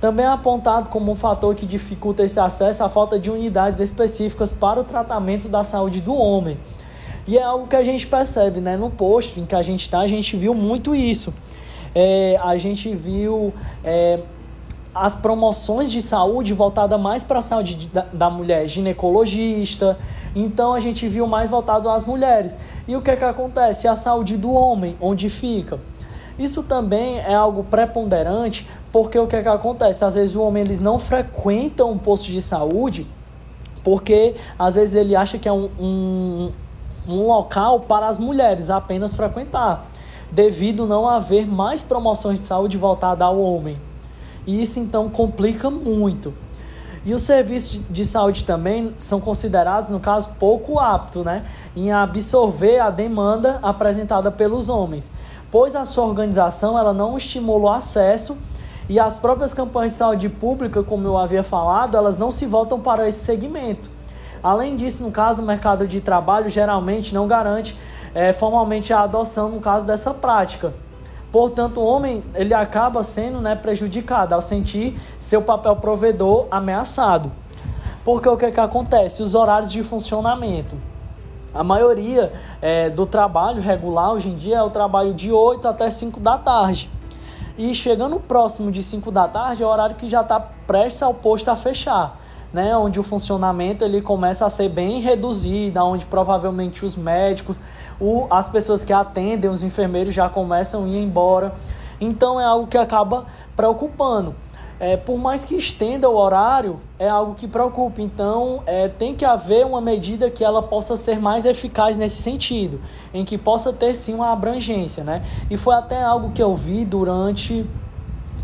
Também 0.00 0.26
é 0.26 0.28
apontado 0.28 0.88
como 0.88 1.12
um 1.12 1.14
fator 1.14 1.54
que 1.54 1.66
dificulta 1.66 2.24
esse 2.24 2.40
acesso 2.40 2.82
a 2.82 2.88
falta 2.88 3.16
de 3.16 3.30
unidades 3.30 3.80
específicas 3.80 4.52
para 4.52 4.80
o 4.80 4.84
tratamento 4.84 5.48
da 5.48 5.62
saúde 5.62 6.00
do 6.00 6.14
homem. 6.14 6.58
E 7.28 7.36
é 7.36 7.42
algo 7.42 7.66
que 7.66 7.76
a 7.76 7.82
gente 7.82 8.06
percebe, 8.06 8.60
né? 8.60 8.76
No 8.76 8.90
posto 8.90 9.38
em 9.38 9.44
que 9.44 9.54
a 9.54 9.62
gente 9.62 9.82
está, 9.82 10.00
a 10.00 10.06
gente 10.06 10.36
viu 10.36 10.54
muito 10.54 10.94
isso. 10.94 11.34
É, 12.00 12.38
a 12.40 12.56
gente 12.56 12.94
viu 12.94 13.52
é, 13.82 14.20
as 14.94 15.16
promoções 15.16 15.90
de 15.90 16.00
saúde 16.00 16.54
voltada 16.54 16.96
mais 16.96 17.24
para 17.24 17.40
a 17.40 17.42
saúde 17.42 17.88
da, 17.92 18.06
da, 18.12 18.30
mulher, 18.30 18.68
ginecologista. 18.68 19.98
Então 20.32 20.74
a 20.74 20.78
gente 20.78 21.08
viu 21.08 21.26
mais 21.26 21.50
voltado 21.50 21.90
às 21.90 22.04
mulheres. 22.04 22.56
E 22.86 22.94
o 22.94 23.02
que 23.02 23.10
é 23.10 23.16
que 23.16 23.24
acontece? 23.24 23.88
A 23.88 23.96
saúde 23.96 24.36
do 24.36 24.52
homem, 24.52 24.96
onde 25.00 25.28
fica? 25.28 25.80
Isso 26.38 26.62
também 26.62 27.18
é 27.18 27.34
algo 27.34 27.64
preponderante 27.64 28.64
porque 28.92 29.18
o 29.18 29.26
que, 29.26 29.34
é 29.34 29.42
que 29.42 29.48
acontece? 29.48 30.04
Às 30.04 30.14
vezes 30.14 30.36
o 30.36 30.42
homem 30.42 30.62
eles 30.62 30.80
não 30.80 31.00
frequentam 31.00 31.90
um 31.90 31.98
posto 31.98 32.30
de 32.30 32.40
saúde 32.40 33.08
porque 33.82 34.36
às 34.56 34.76
vezes 34.76 34.94
ele 34.94 35.16
acha 35.16 35.36
que 35.36 35.48
é 35.48 35.52
um, 35.52 35.68
um, 35.80 36.52
um 37.08 37.26
local 37.26 37.80
para 37.80 38.06
as 38.06 38.18
mulheres 38.18 38.70
apenas 38.70 39.16
frequentar, 39.16 39.84
devido 40.30 40.86
não 40.86 41.08
haver 41.08 41.46
mais 41.46 41.82
promoções 41.82 42.40
de 42.40 42.46
saúde 42.46 42.76
voltadas 42.76 43.26
ao 43.26 43.40
homem. 43.40 43.78
E 44.46 44.62
isso 44.62 44.80
então 44.80 45.08
complica 45.08 45.70
muito. 45.70 46.32
E 47.04 47.14
os 47.14 47.22
serviços 47.22 47.80
de 47.88 48.04
saúde 48.04 48.44
também 48.44 48.92
são 48.98 49.20
considerados, 49.20 49.88
no 49.88 50.00
caso, 50.00 50.30
pouco 50.38 50.78
aptos 50.78 51.24
né, 51.24 51.46
em 51.76 51.92
absorver 51.92 52.80
a 52.80 52.90
demanda 52.90 53.58
apresentada 53.62 54.30
pelos 54.30 54.68
homens, 54.68 55.10
pois 55.50 55.74
a 55.74 55.84
sua 55.84 56.04
organização 56.04 56.78
ela 56.78 56.92
não 56.92 57.16
estimula 57.16 57.64
o 57.64 57.72
acesso 57.72 58.36
e 58.88 58.98
as 58.98 59.18
próprias 59.18 59.52
campanhas 59.52 59.92
de 59.92 59.98
saúde 59.98 60.28
pública, 60.28 60.82
como 60.82 61.06
eu 61.06 61.16
havia 61.16 61.42
falado, 61.42 61.96
elas 61.96 62.18
não 62.18 62.30
se 62.30 62.46
voltam 62.46 62.80
para 62.80 63.06
esse 63.06 63.24
segmento. 63.24 63.90
Além 64.42 64.76
disso, 64.76 65.02
no 65.02 65.10
caso, 65.10 65.42
o 65.42 65.46
mercado 65.46 65.86
de 65.86 66.00
trabalho 66.00 66.48
geralmente 66.48 67.14
não 67.14 67.26
garante 67.26 67.76
é, 68.18 68.32
formalmente 68.32 68.92
a 68.92 69.02
adoção 69.02 69.48
no 69.48 69.60
caso 69.60 69.86
dessa 69.86 70.12
prática. 70.12 70.74
Portanto, 71.30 71.78
o 71.78 71.86
homem 71.86 72.24
ele 72.34 72.52
acaba 72.52 73.00
sendo 73.04 73.40
né, 73.40 73.54
prejudicado 73.54 74.34
ao 74.34 74.40
sentir 74.40 74.98
seu 75.20 75.40
papel 75.40 75.76
provedor 75.76 76.48
ameaçado. 76.50 77.30
Porque 78.04 78.28
o 78.28 78.36
que, 78.36 78.46
é 78.46 78.50
que 78.50 78.58
acontece? 78.58 79.22
Os 79.22 79.36
horários 79.36 79.70
de 79.70 79.84
funcionamento. 79.84 80.74
A 81.54 81.62
maioria 81.62 82.32
é, 82.60 82.90
do 82.90 83.06
trabalho 83.06 83.62
regular 83.62 84.14
hoje 84.14 84.30
em 84.30 84.34
dia 84.34 84.56
é 84.56 84.62
o 84.64 84.70
trabalho 84.70 85.14
de 85.14 85.30
8 85.30 85.68
até 85.68 85.88
5 85.88 86.18
da 86.18 86.36
tarde. 86.36 86.90
E 87.56 87.72
chegando 87.72 88.18
próximo 88.18 88.72
de 88.72 88.82
5 88.82 89.12
da 89.12 89.28
tarde 89.28 89.62
é 89.62 89.66
o 89.66 89.68
horário 89.68 89.94
que 89.94 90.08
já 90.08 90.22
está 90.22 90.40
prestes 90.40 91.04
ao 91.04 91.14
posto 91.14 91.50
a 91.50 91.54
fechar. 91.54 92.18
Né, 92.50 92.74
onde 92.74 92.98
o 92.98 93.02
funcionamento 93.02 93.84
ele 93.84 94.00
começa 94.00 94.46
a 94.46 94.48
ser 94.48 94.70
bem 94.70 95.00
reduzido, 95.02 95.78
onde 95.80 96.06
provavelmente 96.06 96.82
os 96.82 96.96
médicos, 96.96 97.60
o, 98.00 98.26
as 98.30 98.48
pessoas 98.48 98.84
que 98.84 98.92
atendem, 98.92 99.50
os 99.50 99.62
enfermeiros 99.62 100.14
já 100.14 100.28
começam 100.28 100.84
a 100.84 100.88
ir 100.88 101.02
embora. 101.02 101.54
Então 102.00 102.40
é 102.40 102.44
algo 102.44 102.66
que 102.66 102.78
acaba 102.78 103.26
preocupando 103.56 104.34
é, 104.80 104.96
por 104.96 105.18
mais 105.18 105.44
que 105.44 105.56
estenda 105.56 106.08
o 106.08 106.16
horário, 106.16 106.78
é 106.98 107.08
algo 107.08 107.34
que 107.34 107.48
preocupa. 107.48 108.00
Então, 108.00 108.62
é, 108.64 108.88
tem 108.88 109.14
que 109.14 109.24
haver 109.24 109.66
uma 109.66 109.80
medida 109.80 110.30
que 110.30 110.44
ela 110.44 110.62
possa 110.62 110.96
ser 110.96 111.18
mais 111.20 111.44
eficaz 111.44 111.96
nesse 111.96 112.22
sentido, 112.22 112.80
em 113.12 113.24
que 113.24 113.36
possa 113.36 113.72
ter 113.72 113.94
sim 113.94 114.14
uma 114.14 114.32
abrangência, 114.32 115.02
né? 115.02 115.24
E 115.50 115.56
foi 115.56 115.74
até 115.74 116.02
algo 116.02 116.30
que 116.30 116.42
eu 116.42 116.54
vi 116.54 116.84
durante 116.84 117.66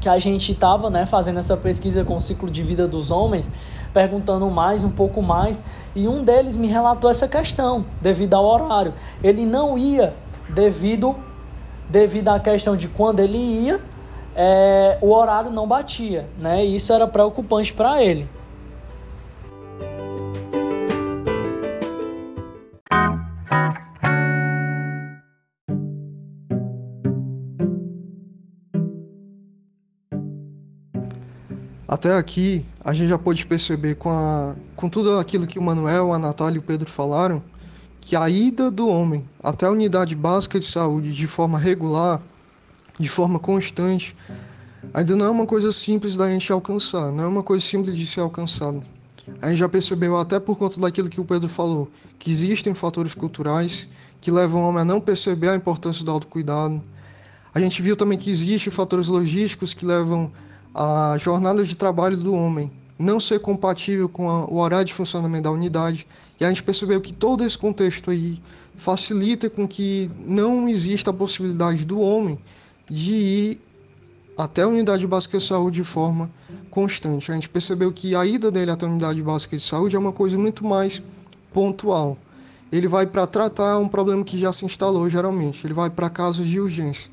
que 0.01 0.09
a 0.09 0.19
gente 0.19 0.53
estava 0.53 0.91
né, 0.91 1.07
fazendo 1.07 1.39
essa 1.39 1.57
pesquisa 1.57 2.05
com 2.05 2.17
o 2.17 2.21
ciclo 2.21 2.51
de 2.51 2.63
vida 2.63 2.87
dos 2.87 3.11
homens, 3.11 3.49
perguntando 3.95 4.51
mais, 4.51 4.85
um 4.85 4.91
pouco 4.91 5.23
mais, 5.23 5.63
e 5.95 6.07
um 6.07 6.23
deles 6.23 6.57
me 6.57 6.67
relatou 6.67 7.09
essa 7.09 7.27
questão, 7.27 7.87
devido 8.03 8.35
ao 8.35 8.45
horário. 8.45 8.93
Ele 9.23 9.47
não 9.47 9.79
ia 9.79 10.13
devido, 10.49 11.17
devido 11.89 12.29
à 12.29 12.41
questão 12.41 12.77
de 12.77 12.89
quando 12.89 13.21
ele 13.21 13.39
ia 13.39 13.81
é, 14.37 14.99
o 15.01 15.13
horário 15.13 15.51
não 15.51 15.67
batia, 15.67 16.27
né? 16.39 16.65
E 16.65 16.75
isso 16.75 16.93
era 16.93 17.07
preocupante 17.07 17.73
para 17.73 18.03
ele. 18.03 18.29
Até 32.05 32.19
aqui, 32.19 32.67
a 32.85 32.93
gente 32.93 33.09
já 33.09 33.17
pôde 33.17 33.47
perceber 33.47 33.95
com, 33.95 34.11
a, 34.11 34.55
com 34.77 34.91
tudo 34.91 35.19
aquilo 35.19 35.47
que 35.47 35.59
o 35.59 35.63
Manuel, 35.63 36.13
a 36.13 36.19
Natália 36.19 36.57
e 36.57 36.59
o 36.59 36.63
Pedro 36.63 36.91
falaram, 36.91 37.43
que 37.99 38.15
a 38.15 38.29
ida 38.29 38.71
do 38.71 38.87
homem 38.87 39.27
até 39.43 39.65
a 39.65 39.71
unidade 39.71 40.15
básica 40.15 40.61
de 40.61 40.67
saúde 40.67 41.15
de 41.15 41.27
forma 41.27 41.59
regular 41.59 42.21
de 43.01 43.09
forma 43.09 43.39
constante, 43.39 44.15
ainda 44.93 45.17
não 45.17 45.25
é 45.25 45.31
uma 45.31 45.47
coisa 45.47 45.73
simples 45.73 46.15
da 46.15 46.29
gente 46.29 46.53
alcançar, 46.53 47.11
não 47.11 47.25
é 47.25 47.27
uma 47.27 47.43
coisa 47.43 47.65
simples 47.65 47.97
de 47.97 48.07
ser 48.07 48.21
alcançada. 48.21 48.83
A 49.41 49.49
gente 49.49 49.61
já 49.61 49.69
percebeu, 49.71 50.19
até 50.19 50.39
por 50.39 50.59
conta 50.59 50.79
daquilo 50.79 51.09
que 51.09 51.23
o 51.23 51.25
Pedro 51.25 51.49
falou, 51.49 51.91
que 52.19 52.31
existem 52.31 52.75
fatores 52.75 53.15
culturais 53.15 53.89
que 54.21 54.31
levam 54.31 54.63
o 54.63 54.69
homem 54.69 54.83
a 54.83 54.85
não 54.85 55.01
perceber 55.01 55.49
a 55.49 55.57
importância 55.57 56.05
do 56.05 56.11
autocuidado. 56.11 56.83
A 57.55 57.61
gente 57.61 57.81
viu 57.81 57.97
também 57.97 58.19
que 58.19 58.31
existem 58.31 58.71
fatores 58.71 59.09
logísticos 59.09 59.73
que 59.73 59.87
levam 59.87 60.31
a 60.75 61.17
jornada 61.19 61.63
de 61.65 61.77
trabalho 61.77 62.17
do 62.17 62.35
homem 62.35 62.71
não 62.99 63.21
ser 63.21 63.39
compatível 63.41 64.09
com 64.09 64.29
a, 64.29 64.45
o 64.47 64.57
horário 64.57 64.87
de 64.87 64.95
funcionamento 64.95 65.45
da 65.45 65.51
unidade. 65.51 66.07
E 66.41 66.45
a 66.45 66.49
gente 66.49 66.63
percebeu 66.63 67.01
que 67.01 67.13
todo 67.13 67.45
esse 67.45 67.57
contexto 67.57 68.11
aí 68.11 68.41
facilita 68.77 69.49
com 69.49 69.69
que 69.69 70.11
não 70.27 70.69
exista 70.69 71.11
a 71.11 71.15
possibilidade 71.15 71.85
do 71.85 72.01
homem 72.01 72.39
de 72.91 73.15
ir 73.15 73.61
até 74.37 74.63
a 74.63 74.69
unidade 74.69 75.07
básica 75.07 75.39
de 75.39 75.45
saúde 75.45 75.77
de 75.77 75.85
forma 75.85 76.31
constante. 76.71 77.31
A 77.31 77.35
gente 77.35 77.49
percebeu 77.49 77.93
que 77.93 78.17
a 78.17 78.27
ida 78.27 78.51
dele 78.51 78.71
até 78.71 78.85
a 78.85 78.89
unidade 78.89 79.23
básica 79.23 79.57
de 79.57 79.63
saúde 79.63 79.95
é 79.95 79.99
uma 79.99 80.13
coisa 80.13 80.37
muito 80.37 80.65
mais 80.65 81.03
pontual. 81.53 82.19
Ele 82.73 82.89
vai 82.89 83.07
para 83.07 83.27
tratar 83.27 83.79
um 83.79 83.87
problema 83.87 84.25
que 84.25 84.39
já 84.39 84.53
se 84.53 84.65
instalou 84.65 85.09
geralmente, 85.09 85.65
ele 85.65 85.75
vai 85.75 85.89
para 85.89 86.11
casos 86.11 86.47
de 86.47 86.59
urgência. 86.59 87.09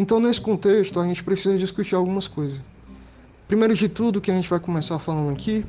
Então, 0.00 0.20
nesse 0.20 0.40
contexto, 0.40 1.00
a 1.00 1.04
gente 1.04 1.24
precisa 1.24 1.58
discutir 1.58 1.96
algumas 1.96 2.28
coisas. 2.28 2.60
Primeiro 3.48 3.74
de 3.74 3.88
tudo, 3.88 4.20
que 4.20 4.30
a 4.30 4.34
gente 4.34 4.48
vai 4.48 4.60
começar 4.60 4.96
falando 5.00 5.32
aqui, 5.32 5.66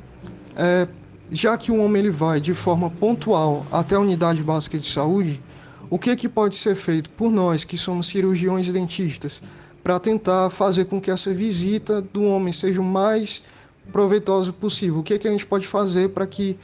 é 0.54 0.86
já 1.32 1.56
que 1.56 1.72
o 1.72 1.82
homem 1.82 2.00
ele 2.00 2.10
vai 2.10 2.40
de 2.40 2.54
forma 2.54 2.88
pontual 2.88 3.66
até 3.72 3.96
a 3.96 3.98
unidade 3.98 4.40
básica 4.44 4.78
de 4.78 4.86
saúde, 4.86 5.42
o 5.90 5.98
que, 5.98 6.14
que 6.14 6.28
pode 6.28 6.54
ser 6.54 6.76
feito 6.76 7.10
por 7.10 7.32
nós, 7.32 7.64
que 7.64 7.76
somos 7.76 8.06
cirurgiões 8.06 8.68
dentistas, 8.68 9.42
para 9.82 9.98
tentar 9.98 10.48
fazer 10.50 10.84
com 10.84 11.00
que 11.00 11.10
essa 11.10 11.34
visita 11.34 12.00
do 12.00 12.22
homem 12.22 12.52
seja 12.52 12.80
o 12.80 12.84
mais 12.84 13.42
proveitosa 13.90 14.52
possível? 14.52 15.00
O 15.00 15.02
que, 15.02 15.18
que 15.18 15.26
a 15.26 15.30
gente 15.32 15.44
pode 15.44 15.66
fazer 15.66 16.10
para 16.10 16.24
que 16.24 16.56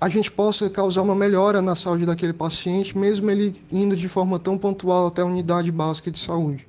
a 0.00 0.08
gente 0.08 0.30
possa 0.30 0.68
causar 0.68 1.02
uma 1.02 1.14
melhora 1.14 1.62
na 1.62 1.74
saúde 1.74 2.04
daquele 2.04 2.32
paciente, 2.32 2.96
mesmo 2.96 3.30
ele 3.30 3.54
indo 3.70 3.96
de 3.96 4.08
forma 4.08 4.38
tão 4.38 4.58
pontual 4.58 5.06
até 5.06 5.22
a 5.22 5.24
unidade 5.24 5.70
básica 5.70 6.10
de 6.10 6.18
saúde? 6.18 6.66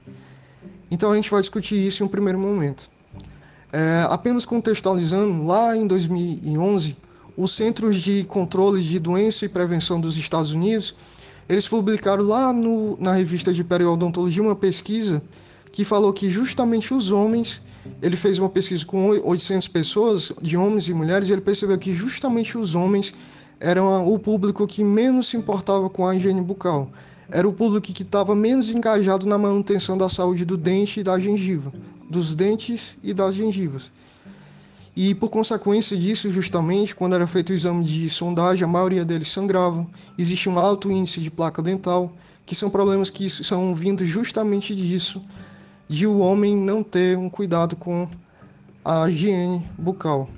Então 0.90 1.12
a 1.12 1.16
gente 1.16 1.30
vai 1.30 1.42
discutir 1.42 1.76
isso 1.76 2.04
em 2.04 2.06
um 2.06 2.10
primeiro 2.10 2.40
momento. 2.40 2.90
É, 3.74 4.06
apenas 4.10 4.46
contextualizando, 4.46 5.46
lá 5.46 5.76
em 5.76 5.86
2011, 5.86 6.96
os 7.36 7.52
Centros 7.52 7.98
de 7.98 8.24
Controle 8.24 8.82
de 8.82 9.00
Doença 9.00 9.46
e 9.46 9.50
Prevenção 9.50 10.00
dos 10.00 10.16
Estados 10.16 10.52
Unidos, 10.52 10.96
eles 11.50 11.68
publicaram 11.68 12.24
lá 12.24 12.54
no, 12.54 12.98
na 13.00 13.14
revista 13.14 13.52
de 13.54 13.64
Periodontologia 13.64 14.42
uma 14.42 14.56
pesquisa 14.56 15.22
que 15.72 15.84
falou 15.84 16.14
que 16.14 16.30
justamente 16.30 16.94
os 16.94 17.12
homens, 17.12 17.62
ele 18.02 18.18
fez 18.18 18.40
uma 18.40 18.50
pesquisa 18.50 18.86
com 18.86 19.08
800 19.10 19.68
pessoas, 19.68 20.32
de 20.42 20.58
homens 20.58 20.88
e 20.88 20.94
mulheres, 20.94 21.30
e 21.30 21.32
ele 21.32 21.42
percebeu 21.42 21.78
que 21.78 21.94
justamente 21.94 22.58
os 22.58 22.76
homens 22.76 23.14
eram 23.60 24.08
o 24.08 24.20
público 24.20 24.68
que 24.68 24.84
menos 24.84 25.28
se 25.28 25.38
importava 25.38 25.90
com 25.90 26.06
a 26.06 26.16
higiene 26.16 26.42
bucal. 26.42 26.90
Era 27.30 27.48
o 27.48 27.54
público 27.54 27.92
que 27.92 28.04
estava 28.04 28.36
menos 28.36 28.70
engajado 28.70 29.26
na 29.26 29.38
manutenção 29.38 29.98
da 29.98 30.10
saúde 30.10 30.46
do 30.46 30.58
dente 30.58 31.00
e 31.00 31.04
da 31.04 31.18
gengiva, 31.18 31.74
dos 32.10 32.36
dentes 32.36 32.98
e 33.04 33.14
das 33.14 33.34
gengivas. 33.34 33.92
E 34.96 35.14
por 35.14 35.30
consequência 35.30 35.98
disso, 35.98 36.30
justamente, 36.30 36.96
quando 36.96 37.16
era 37.16 37.28
feito 37.28 37.50
o 37.50 37.54
exame 37.54 37.84
de 37.84 38.10
sondagem, 38.10 38.64
a 38.64 38.68
maioria 38.68 39.04
deles 39.04 39.28
sangravam. 39.28 39.88
Existe 40.18 40.48
um 40.48 40.58
alto 40.58 40.90
índice 40.90 41.20
de 41.20 41.30
placa 41.30 41.62
dental, 41.62 42.14
que 42.46 42.56
são 42.56 42.70
problemas 42.70 43.10
que 43.10 43.30
são 43.30 43.76
vindos 43.76 44.08
justamente 44.08 44.74
disso, 44.74 45.22
de 45.88 46.08
o 46.08 46.20
homem 46.20 46.56
não 46.56 46.84
ter 46.84 47.18
um 47.18 47.30
cuidado 47.30 47.76
com 47.76 48.08
a 48.84 49.10
higiene 49.10 49.66
bucal. 49.78 50.30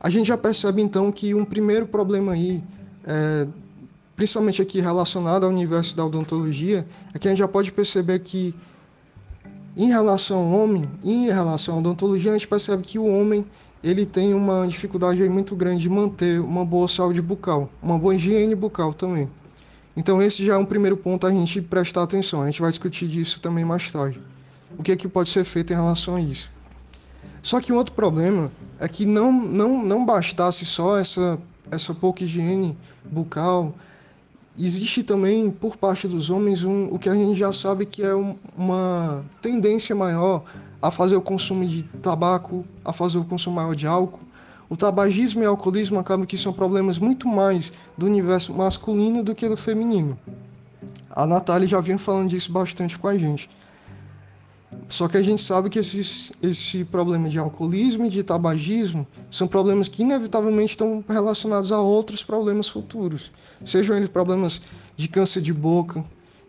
A 0.00 0.10
gente 0.10 0.28
já 0.28 0.38
percebe 0.38 0.80
então 0.80 1.10
que 1.10 1.34
um 1.34 1.44
primeiro 1.44 1.86
problema 1.86 2.32
aí, 2.32 2.62
é, 3.04 3.48
principalmente 4.14 4.62
aqui 4.62 4.80
relacionado 4.80 5.44
ao 5.44 5.50
universo 5.50 5.96
da 5.96 6.04
odontologia, 6.04 6.86
é 7.12 7.18
que 7.18 7.26
a 7.26 7.30
gente 7.30 7.40
já 7.40 7.48
pode 7.48 7.72
perceber 7.72 8.20
que 8.20 8.54
em 9.76 9.88
relação 9.88 10.38
ao 10.38 10.50
homem, 10.50 10.88
em 11.04 11.26
relação 11.26 11.76
à 11.76 11.78
odontologia, 11.78 12.30
a 12.30 12.34
gente 12.34 12.48
percebe 12.48 12.82
que 12.82 12.98
o 12.98 13.06
homem 13.06 13.44
ele 13.82 14.04
tem 14.04 14.34
uma 14.34 14.66
dificuldade 14.66 15.22
aí 15.22 15.28
muito 15.28 15.54
grande 15.54 15.82
de 15.82 15.88
manter 15.88 16.40
uma 16.40 16.64
boa 16.64 16.88
saúde 16.88 17.22
bucal, 17.22 17.70
uma 17.80 17.98
boa 17.98 18.14
higiene 18.14 18.54
bucal 18.54 18.92
também. 18.92 19.30
Então 19.96 20.22
esse 20.22 20.44
já 20.44 20.54
é 20.54 20.56
um 20.56 20.64
primeiro 20.64 20.96
ponto 20.96 21.26
a 21.26 21.30
gente 21.30 21.60
prestar 21.60 22.04
atenção. 22.04 22.42
A 22.42 22.46
gente 22.46 22.60
vai 22.60 22.70
discutir 22.70 23.08
disso 23.08 23.40
também 23.40 23.64
mais 23.64 23.90
tarde. 23.90 24.20
O 24.76 24.82
que 24.82 24.92
é 24.92 24.96
que 24.96 25.08
pode 25.08 25.30
ser 25.30 25.44
feito 25.44 25.72
em 25.72 25.76
relação 25.76 26.16
a 26.16 26.20
isso? 26.20 26.50
Só 27.42 27.60
que 27.60 27.72
um 27.72 27.76
outro 27.76 27.94
problema 27.94 28.50
é 28.78 28.88
que 28.88 29.06
não 29.06 29.32
não 29.32 29.82
não 29.82 30.04
bastasse 30.04 30.66
só 30.66 30.98
essa 30.98 31.38
essa 31.70 31.94
pouca 31.94 32.24
higiene 32.24 32.76
bucal, 33.04 33.74
existe 34.58 35.02
também 35.02 35.50
por 35.50 35.76
parte 35.76 36.08
dos 36.08 36.30
homens 36.30 36.64
um, 36.64 36.88
o 36.90 36.98
que 36.98 37.08
a 37.08 37.14
gente 37.14 37.38
já 37.38 37.52
sabe 37.52 37.86
que 37.86 38.02
é 38.02 38.14
um, 38.14 38.36
uma 38.56 39.24
tendência 39.40 39.94
maior 39.94 40.42
a 40.80 40.90
fazer 40.90 41.16
o 41.16 41.20
consumo 41.20 41.66
de 41.66 41.82
tabaco, 41.82 42.64
a 42.84 42.92
fazer 42.92 43.18
o 43.18 43.24
consumo 43.24 43.56
maior 43.56 43.74
de 43.74 43.86
álcool. 43.86 44.20
O 44.68 44.76
tabagismo 44.76 45.42
e 45.42 45.46
o 45.46 45.50
alcoolismo 45.50 45.98
acabam 45.98 46.26
que 46.26 46.36
são 46.36 46.52
problemas 46.52 46.98
muito 46.98 47.26
mais 47.26 47.72
do 47.96 48.06
universo 48.06 48.52
masculino 48.52 49.22
do 49.22 49.34
que 49.34 49.48
do 49.48 49.56
feminino. 49.56 50.18
A 51.10 51.26
Natália 51.26 51.66
já 51.66 51.80
vinha 51.80 51.98
falando 51.98 52.28
disso 52.28 52.52
bastante 52.52 52.98
com 52.98 53.08
a 53.08 53.16
gente. 53.16 53.48
Só 54.88 55.06
que 55.06 55.18
a 55.18 55.22
gente 55.22 55.42
sabe 55.42 55.68
que 55.68 55.78
esses, 55.78 56.32
esse 56.42 56.82
problema 56.82 57.28
de 57.28 57.38
alcoolismo 57.38 58.06
e 58.06 58.10
de 58.10 58.22
tabagismo 58.22 59.06
são 59.30 59.46
problemas 59.46 59.86
que 59.86 60.02
inevitavelmente 60.02 60.70
estão 60.70 61.04
relacionados 61.06 61.70
a 61.70 61.78
outros 61.78 62.24
problemas 62.24 62.68
futuros, 62.68 63.30
sejam 63.64 63.94
eles 63.94 64.08
problemas 64.08 64.62
de 64.96 65.06
câncer 65.06 65.42
de 65.42 65.52
boca, 65.52 66.02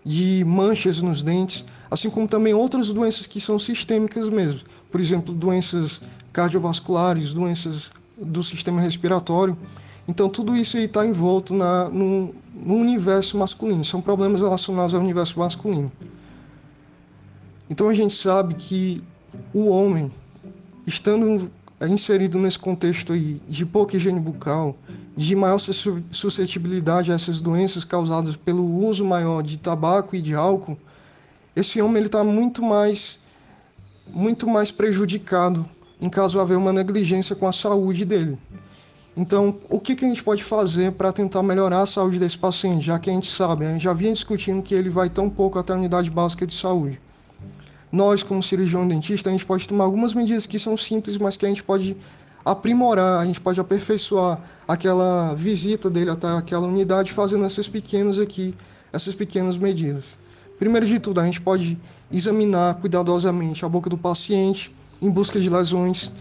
de 0.06 0.44
manchas 0.46 1.02
nos 1.02 1.22
dentes, 1.22 1.66
assim 1.92 2.10
como 2.10 2.28
também 2.28 2.54
outras 2.54 2.90
doenças 2.92 3.26
que 3.26 3.42
são 3.42 3.60
sistêmicas 3.60 4.30
mesmo, 4.30 4.62
por 4.90 5.02
exemplo, 5.02 5.34
doenças 5.36 6.02
cardiovasculares, 6.32 7.34
doenças 7.34 7.92
do 8.18 8.42
sistema 8.42 8.80
respiratório. 8.80 9.58
Então 10.08 10.30
tudo 10.30 10.56
isso 10.56 10.78
aí 10.78 10.86
está 10.86 11.06
envolto 11.06 11.54
na, 11.54 11.90
no, 11.90 12.34
no 12.56 12.76
universo 12.76 13.38
masculino, 13.38 13.84
são 13.84 14.00
problemas 14.02 14.40
relacionados 14.40 14.94
ao 14.96 15.02
universo 15.02 15.38
masculino. 15.38 15.92
Então 17.70 17.88
a 17.88 17.94
gente 17.94 18.16
sabe 18.16 18.56
que 18.56 19.04
o 19.54 19.68
homem, 19.68 20.12
estando 20.88 21.52
inserido 21.88 22.40
nesse 22.40 22.58
contexto 22.58 23.14
aí 23.14 23.40
de 23.48 23.64
pouca 23.66 23.96
higiene 23.96 24.20
bucal, 24.20 24.76
de 25.16 25.36
maior 25.36 25.60
suscetibilidade 25.60 27.12
a 27.12 27.16
essas 27.16 27.40
doenças 27.40 27.86
causadas 27.86 28.36
pelo 28.36 28.66
uso 28.66 29.06
maior 29.06 29.44
de 29.44 29.60
tabaco 29.60 30.16
e 30.16 30.22
de 30.22 30.34
álcool, 30.34 30.78
esse 31.56 31.80
homem 31.80 31.98
ele 31.98 32.06
está 32.08 32.24
muito 32.24 32.64
mais 32.64 33.20
muito 34.12 34.48
mais 34.48 34.72
prejudicado 34.72 35.70
em 36.02 36.10
caso 36.10 36.40
haver 36.40 36.58
uma 36.58 36.74
negligência 36.74 37.36
com 37.36 37.48
a 37.48 37.52
saúde 37.52 38.04
dele. 38.04 38.40
Então, 39.16 39.60
o 39.70 39.80
que, 39.80 39.96
que 39.96 40.06
a 40.06 40.08
gente 40.08 40.24
pode 40.24 40.44
fazer 40.44 40.94
para 40.94 41.12
tentar 41.12 41.44
melhorar 41.44 41.82
a 41.82 41.86
saúde 41.86 42.18
desse 42.18 42.38
paciente, 42.38 42.86
já 42.86 42.98
que 42.98 43.10
a 43.10 43.14
gente 43.14 43.30
sabe, 43.30 43.66
a 43.66 43.74
gente 43.74 43.84
já 43.84 43.94
vinha 43.94 44.14
discutindo 44.14 44.64
que 44.64 44.74
ele 44.74 44.90
vai 44.90 45.10
tão 45.10 45.30
pouco 45.30 45.60
até 45.60 45.74
a 45.74 45.76
unidade 45.76 46.10
básica 46.10 46.48
de 46.48 46.56
saúde 46.56 47.00
nós, 47.92 48.22
como 48.22 48.42
cirurgião 48.44 48.88
dentista, 48.88 49.30
a 49.30 49.32
gente 49.32 49.46
pode 49.46 49.68
tomar 49.68 49.84
algumas 49.84 50.14
medidas 50.14 50.46
que 50.46 50.60
são 50.60 50.78
simples, 50.78 51.18
mas 51.18 51.38
que 51.38 51.46
a 51.46 51.50
gente 51.50 51.64
pode 51.64 51.98
aprimorar, 52.46 53.20
a 53.20 53.26
gente 53.26 53.42
pode 53.42 53.60
aperfeiçoar 53.60 54.42
aquela 54.68 55.34
visita 55.34 55.90
dele 55.90 56.12
até 56.12 56.28
aquela 56.28 56.68
unidade 56.68 57.12
fazendo 57.12 57.46
essas 57.46 57.68
pequenas 57.68 58.18
aqui, 58.20 58.56
essas 58.94 59.14
pequenas 59.14 59.58
medidas. 59.58 60.18
Primeiro 60.58 60.86
de 60.86 61.00
tudo, 61.00 61.20
a 61.20 61.26
gente 61.26 61.42
pode 61.42 61.80
examinar 62.12 62.76
cuidadosamente 62.76 63.66
a 63.66 63.70
boca 63.70 63.90
do 63.90 63.98
paciente 63.98 64.76
em 65.02 65.10
busca 65.10 65.40
de 65.40 65.50
lesões, 65.50 66.12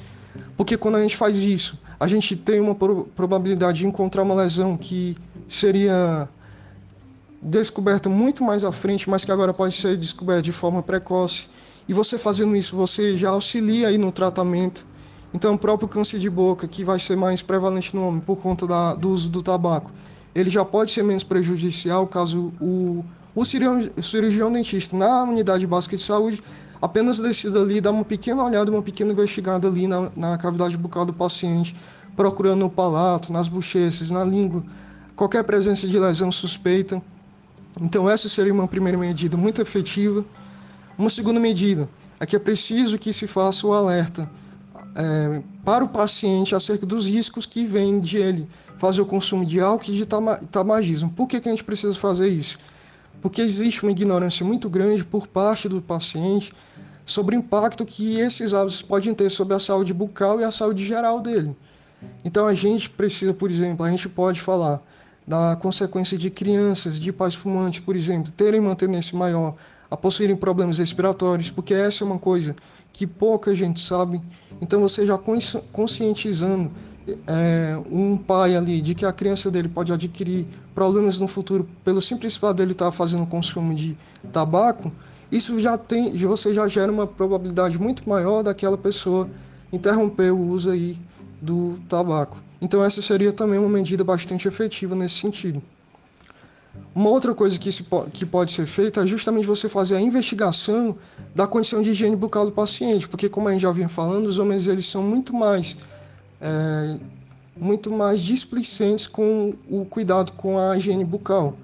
porque 0.56 0.76
quando 0.76 0.96
a 0.96 1.02
gente 1.02 1.16
faz 1.16 1.38
isso, 1.38 1.78
a 1.98 2.06
gente 2.06 2.36
tem 2.36 2.60
uma 2.60 2.74
probabilidade 2.74 3.80
de 3.80 3.86
encontrar 3.86 4.22
uma 4.22 4.34
lesão 4.34 4.76
que 4.76 5.16
seria 5.48 6.28
descoberta 7.40 8.08
muito 8.08 8.44
mais 8.44 8.64
à 8.64 8.72
frente, 8.72 9.08
mas 9.08 9.24
que 9.24 9.32
agora 9.32 9.52
pode 9.52 9.74
ser 9.74 9.96
descoberta 9.96 10.42
de 10.42 10.52
forma 10.52 10.82
precoce. 10.82 11.46
E 11.88 11.92
você 11.92 12.18
fazendo 12.18 12.54
isso, 12.54 12.76
você 12.76 13.16
já 13.16 13.30
auxilia 13.30 13.88
aí 13.88 13.96
no 13.96 14.12
tratamento. 14.12 14.84
Então, 15.32 15.54
o 15.54 15.58
próprio 15.58 15.88
câncer 15.88 16.18
de 16.18 16.28
boca, 16.28 16.68
que 16.68 16.84
vai 16.84 16.98
ser 16.98 17.16
mais 17.16 17.40
prevalente 17.42 17.96
no 17.96 18.06
homem 18.06 18.20
por 18.20 18.36
conta 18.36 18.66
da, 18.66 18.94
do 18.94 19.10
uso 19.10 19.30
do 19.30 19.42
tabaco, 19.42 19.90
ele 20.34 20.50
já 20.50 20.64
pode 20.64 20.92
ser 20.92 21.02
menos 21.02 21.24
prejudicial 21.24 22.06
caso 22.06 22.52
o, 22.60 23.04
o 23.34 23.44
cirurgião, 23.44 23.90
o 23.96 24.02
cirurgião 24.02 24.52
dentista 24.52 24.96
na 24.96 25.22
unidade 25.24 25.66
básica 25.66 25.96
de 25.96 26.02
saúde 26.02 26.42
apenas 26.80 27.18
decida 27.18 27.60
ali 27.60 27.80
dar 27.80 27.90
uma 27.90 28.04
pequena 28.04 28.42
olhada, 28.42 28.70
uma 28.70 28.82
pequena 28.82 29.12
investigada 29.12 29.66
ali 29.68 29.86
na, 29.86 30.10
na 30.14 30.38
cavidade 30.38 30.76
bucal 30.76 31.04
do 31.04 31.12
paciente, 31.12 31.74
procurando 32.16 32.60
no 32.60 32.70
palato, 32.70 33.32
nas 33.32 33.48
bochechas, 33.48 34.10
na 34.10 34.24
língua, 34.24 34.62
qualquer 35.16 35.42
presença 35.44 35.86
de 35.86 35.98
lesão 35.98 36.30
suspeita. 36.30 37.02
Então, 37.80 38.08
essa 38.08 38.28
seria 38.28 38.52
uma 38.52 38.66
primeira 38.66 38.96
medida 38.96 39.36
muito 39.36 39.60
efetiva. 39.60 40.24
Uma 40.98 41.10
segunda 41.10 41.38
medida 41.38 41.88
é 42.18 42.26
que 42.26 42.34
é 42.34 42.38
preciso 42.40 42.98
que 42.98 43.12
se 43.12 43.28
faça 43.28 43.64
o 43.64 43.72
alerta 43.72 44.28
é, 44.96 45.42
para 45.64 45.84
o 45.84 45.88
paciente 45.88 46.56
acerca 46.56 46.84
dos 46.84 47.06
riscos 47.06 47.46
que 47.46 47.64
vêm 47.64 48.00
de 48.00 48.16
ele 48.16 48.48
fazer 48.78 49.00
o 49.00 49.06
consumo 49.06 49.46
de 49.46 49.60
álcool 49.60 49.92
e 49.92 49.96
de 49.96 50.06
tabagismo. 50.50 51.10
Por 51.10 51.28
que, 51.28 51.38
que 51.38 51.48
a 51.48 51.52
gente 51.52 51.62
precisa 51.62 51.94
fazer 51.94 52.28
isso? 52.28 52.58
Porque 53.22 53.40
existe 53.40 53.84
uma 53.84 53.92
ignorância 53.92 54.44
muito 54.44 54.68
grande 54.68 55.04
por 55.04 55.28
parte 55.28 55.68
do 55.68 55.80
paciente 55.80 56.52
sobre 57.06 57.36
o 57.36 57.38
impacto 57.38 57.86
que 57.86 58.18
esses 58.18 58.52
hábitos 58.52 58.82
podem 58.82 59.14
ter 59.14 59.30
sobre 59.30 59.54
a 59.54 59.60
saúde 59.60 59.94
bucal 59.94 60.40
e 60.40 60.44
a 60.44 60.50
saúde 60.50 60.84
geral 60.84 61.20
dele. 61.20 61.56
Então 62.24 62.44
a 62.44 62.54
gente 62.54 62.90
precisa, 62.90 63.32
por 63.32 63.52
exemplo, 63.52 63.86
a 63.86 63.90
gente 63.90 64.08
pode 64.08 64.40
falar 64.40 64.82
da 65.24 65.56
consequência 65.56 66.18
de 66.18 66.28
crianças 66.28 66.98
de 66.98 67.12
pais 67.12 67.36
fumantes, 67.36 67.78
por 67.78 67.94
exemplo, 67.94 68.32
terem 68.32 68.58
uma 68.58 68.74
tendência 68.74 69.16
maior 69.16 69.54
a 69.90 69.96
possuírem 69.96 70.36
problemas 70.36 70.78
respiratórios, 70.78 71.50
porque 71.50 71.74
essa 71.74 72.04
é 72.04 72.06
uma 72.06 72.18
coisa 72.18 72.54
que 72.92 73.06
pouca 73.06 73.54
gente 73.54 73.80
sabe. 73.80 74.20
Então, 74.60 74.80
você 74.80 75.06
já 75.06 75.18
conscientizando 75.72 76.70
é, 77.26 77.80
um 77.90 78.16
pai 78.16 78.56
ali 78.56 78.80
de 78.80 78.94
que 78.94 79.06
a 79.06 79.12
criança 79.12 79.50
dele 79.50 79.68
pode 79.68 79.92
adquirir 79.92 80.46
problemas 80.74 81.18
no 81.18 81.26
futuro 81.26 81.68
pelo 81.84 82.00
simples 82.00 82.36
fato 82.36 82.56
dele 82.58 82.72
estar 82.72 82.90
fazendo 82.92 83.26
consumo 83.26 83.74
de 83.74 83.96
tabaco, 84.32 84.92
isso 85.30 85.58
já 85.60 85.76
tem, 85.76 86.10
você 86.10 86.54
já 86.54 86.66
gera 86.68 86.90
uma 86.90 87.06
probabilidade 87.06 87.78
muito 87.78 88.08
maior 88.08 88.42
daquela 88.42 88.78
pessoa 88.78 89.28
interromper 89.72 90.32
o 90.32 90.38
uso 90.38 90.70
aí 90.70 90.98
do 91.40 91.78
tabaco. 91.88 92.42
Então 92.60 92.82
essa 92.82 93.00
seria 93.00 93.32
também 93.32 93.58
uma 93.58 93.68
medida 93.68 94.02
bastante 94.02 94.48
efetiva 94.48 94.94
nesse 94.94 95.16
sentido. 95.16 95.62
Uma 96.94 97.10
outra 97.10 97.34
coisa 97.34 97.58
que, 97.58 97.70
se, 97.70 97.84
que 98.12 98.26
pode 98.26 98.52
ser 98.52 98.66
feita 98.66 99.02
é 99.02 99.06
justamente 99.06 99.46
você 99.46 99.68
fazer 99.68 99.96
a 99.96 100.00
investigação 100.00 100.96
da 101.34 101.46
condição 101.46 101.82
de 101.82 101.90
higiene 101.90 102.16
bucal 102.16 102.46
do 102.46 102.52
paciente, 102.52 103.08
porque 103.08 103.28
como 103.28 103.48
a 103.48 103.52
gente 103.52 103.62
já 103.62 103.72
vinha 103.72 103.88
falando, 103.88 104.26
os 104.26 104.38
homens 104.38 104.66
eles 104.66 104.86
são 104.86 105.02
muito 105.02 105.34
mais 105.34 105.76
é, 106.40 106.98
muito 107.56 107.90
mais 107.90 108.20
displicentes 108.20 109.06
com 109.06 109.54
o 109.68 109.84
cuidado 109.84 110.32
com 110.32 110.58
a 110.58 110.76
higiene 110.76 111.04
bucal. 111.04 111.56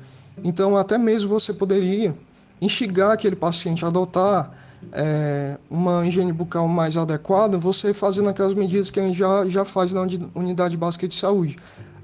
Então, 0.42 0.76
até 0.76 0.98
mesmo 0.98 1.30
você 1.30 1.52
poderia 1.52 2.16
instigar 2.60 3.12
aquele 3.12 3.36
paciente 3.36 3.84
a 3.84 3.88
adotar 3.88 4.52
é, 4.92 5.56
uma 5.70 6.06
higiene 6.06 6.32
bucal 6.32 6.66
mais 6.68 6.96
adequada, 6.96 7.56
você 7.56 7.94
fazendo 7.94 8.28
aquelas 8.28 8.54
medidas 8.54 8.90
que 8.90 9.00
a 9.00 9.02
gente 9.02 9.18
já, 9.18 9.46
já 9.46 9.64
faz 9.64 9.92
na 9.92 10.02
unidade 10.34 10.76
básica 10.76 11.06
de 11.06 11.14
saúde. 11.14 11.56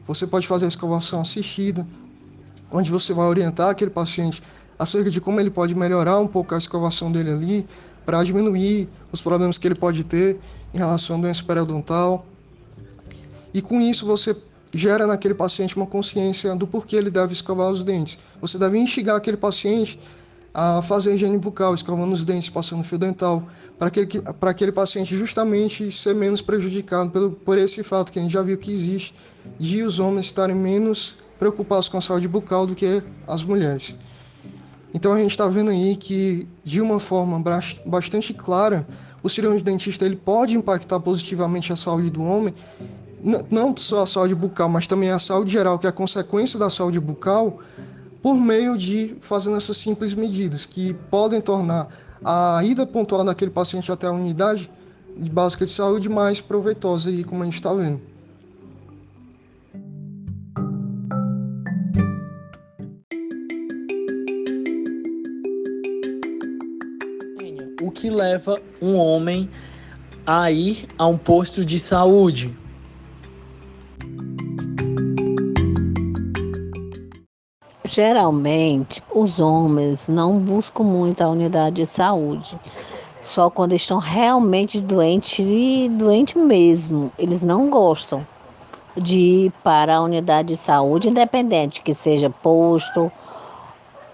Você 0.06 0.26
pode 0.26 0.46
fazer 0.46 0.64
a 0.64 0.68
escovação 0.68 1.20
assistida, 1.20 1.86
onde 2.72 2.90
você 2.90 3.12
vai 3.12 3.26
orientar 3.26 3.70
aquele 3.70 3.90
paciente 3.90 4.42
acerca 4.78 5.10
de 5.10 5.20
como 5.20 5.38
ele 5.40 5.50
pode 5.50 5.74
melhorar 5.74 6.18
um 6.18 6.26
pouco 6.26 6.54
a 6.54 6.58
escovação 6.58 7.12
dele 7.12 7.30
ali, 7.30 7.66
para 8.06 8.24
diminuir 8.24 8.88
os 9.12 9.20
problemas 9.20 9.58
que 9.58 9.68
ele 9.68 9.74
pode 9.74 10.04
ter 10.04 10.38
em 10.72 10.78
relação 10.78 11.16
à 11.16 11.20
doença 11.20 11.42
periodontal. 11.44 12.24
E 13.52 13.60
com 13.60 13.80
isso 13.80 14.06
você 14.06 14.34
gera 14.72 15.06
naquele 15.06 15.34
paciente 15.34 15.76
uma 15.76 15.86
consciência 15.86 16.54
do 16.54 16.66
porquê 16.66 16.96
ele 16.96 17.10
deve 17.10 17.32
escovar 17.32 17.70
os 17.70 17.84
dentes. 17.84 18.18
Você 18.40 18.56
deve 18.56 18.78
instigar 18.78 19.16
aquele 19.16 19.36
paciente 19.36 19.98
a 20.52 20.82
fazer 20.82 21.14
higiene 21.14 21.38
bucal, 21.38 21.74
escovando 21.74 22.12
os 22.12 22.24
dentes, 22.24 22.48
passando 22.48 22.82
fio 22.82 22.98
dental, 22.98 23.48
para 23.78 23.88
aquele, 23.88 24.06
para 24.06 24.50
aquele 24.50 24.72
paciente 24.72 25.16
justamente 25.16 25.92
ser 25.92 26.14
menos 26.14 26.40
prejudicado 26.40 27.10
pelo, 27.10 27.30
por 27.30 27.56
esse 27.56 27.82
fato 27.82 28.10
que 28.10 28.18
a 28.18 28.22
gente 28.22 28.32
já 28.32 28.42
viu 28.42 28.58
que 28.58 28.72
existe 28.72 29.14
de 29.58 29.82
os 29.82 29.98
homens 29.98 30.26
estarem 30.26 30.56
menos 30.56 31.16
preocupados 31.40 31.88
com 31.88 31.96
a 31.96 32.00
saúde 32.00 32.28
bucal 32.28 32.66
do 32.66 32.74
que 32.74 33.02
as 33.26 33.42
mulheres. 33.42 33.96
Então 34.92 35.12
a 35.12 35.18
gente 35.18 35.30
está 35.30 35.48
vendo 35.48 35.70
aí 35.70 35.96
que, 35.96 36.46
de 36.62 36.80
uma 36.80 37.00
forma 37.00 37.42
bastante 37.86 38.34
clara, 38.34 38.86
o 39.22 39.28
cirurgião 39.28 39.62
dentista 39.62 40.04
ele 40.04 40.16
pode 40.16 40.54
impactar 40.54 41.00
positivamente 41.00 41.72
a 41.72 41.76
saúde 41.76 42.10
do 42.10 42.22
homem, 42.22 42.54
não 43.50 43.74
só 43.76 44.02
a 44.02 44.06
saúde 44.06 44.34
bucal, 44.34 44.68
mas 44.68 44.86
também 44.86 45.10
a 45.10 45.18
saúde 45.18 45.50
geral, 45.50 45.78
que 45.78 45.86
é 45.86 45.90
a 45.90 45.92
consequência 45.92 46.58
da 46.58 46.68
saúde 46.68 47.00
bucal, 47.00 47.58
por 48.22 48.34
meio 48.34 48.76
de 48.76 49.16
fazendo 49.20 49.56
essas 49.56 49.78
simples 49.78 50.12
medidas, 50.12 50.66
que 50.66 50.92
podem 51.10 51.40
tornar 51.40 51.88
a 52.22 52.60
ida 52.62 52.86
pontual 52.86 53.24
daquele 53.24 53.50
paciente 53.50 53.90
até 53.90 54.06
a 54.06 54.12
unidade 54.12 54.70
básica 55.16 55.64
de 55.64 55.72
saúde 55.72 56.08
mais 56.08 56.40
proveitosa, 56.40 57.08
aí, 57.08 57.24
como 57.24 57.42
a 57.42 57.46
gente 57.46 57.54
está 57.54 57.72
vendo. 57.72 58.00
Que 68.00 68.08
leva 68.08 68.58
um 68.80 68.96
homem 68.96 69.50
a 70.24 70.50
ir 70.50 70.88
a 70.96 71.06
um 71.06 71.18
posto 71.18 71.62
de 71.62 71.78
saúde? 71.78 72.56
Geralmente, 77.84 79.02
os 79.14 79.38
homens 79.38 80.08
não 80.08 80.38
buscam 80.38 80.82
muito 80.82 81.20
a 81.20 81.28
unidade 81.28 81.76
de 81.76 81.86
saúde, 81.86 82.58
só 83.20 83.50
quando 83.50 83.74
estão 83.74 83.98
realmente 83.98 84.80
doentes 84.80 85.44
e 85.46 85.90
doente 85.90 86.38
mesmo. 86.38 87.12
Eles 87.18 87.42
não 87.42 87.68
gostam 87.68 88.26
de 88.96 89.18
ir 89.18 89.52
para 89.62 89.96
a 89.96 90.00
unidade 90.00 90.48
de 90.48 90.56
saúde, 90.56 91.10
independente 91.10 91.82
que 91.82 91.92
seja 91.92 92.30
posto 92.30 93.12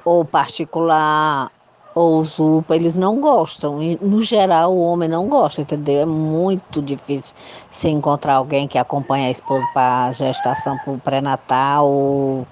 ou 0.05 0.25
particular 0.25 1.53
ou 1.97 2.27
UPA, 2.39 2.77
eles 2.77 2.99
não 2.99 3.19
gostam. 3.23 3.83
E, 3.83 3.99
no 4.03 4.21
geral, 4.21 4.71
o 4.71 4.81
homem 4.83 5.09
não 5.09 5.29
gosta, 5.29 5.63
entendeu? 5.63 6.01
É 6.01 6.05
muito 6.05 6.83
difícil 6.83 7.35
se 7.71 7.89
encontrar 7.89 8.35
alguém 8.35 8.69
que 8.69 8.77
acompanha 8.77 9.29
a 9.29 9.31
esposa 9.31 9.67
para 9.73 10.05
a 10.05 10.13
gestação 10.13 10.79
pré-natal 11.03 11.89
ou 11.89 12.47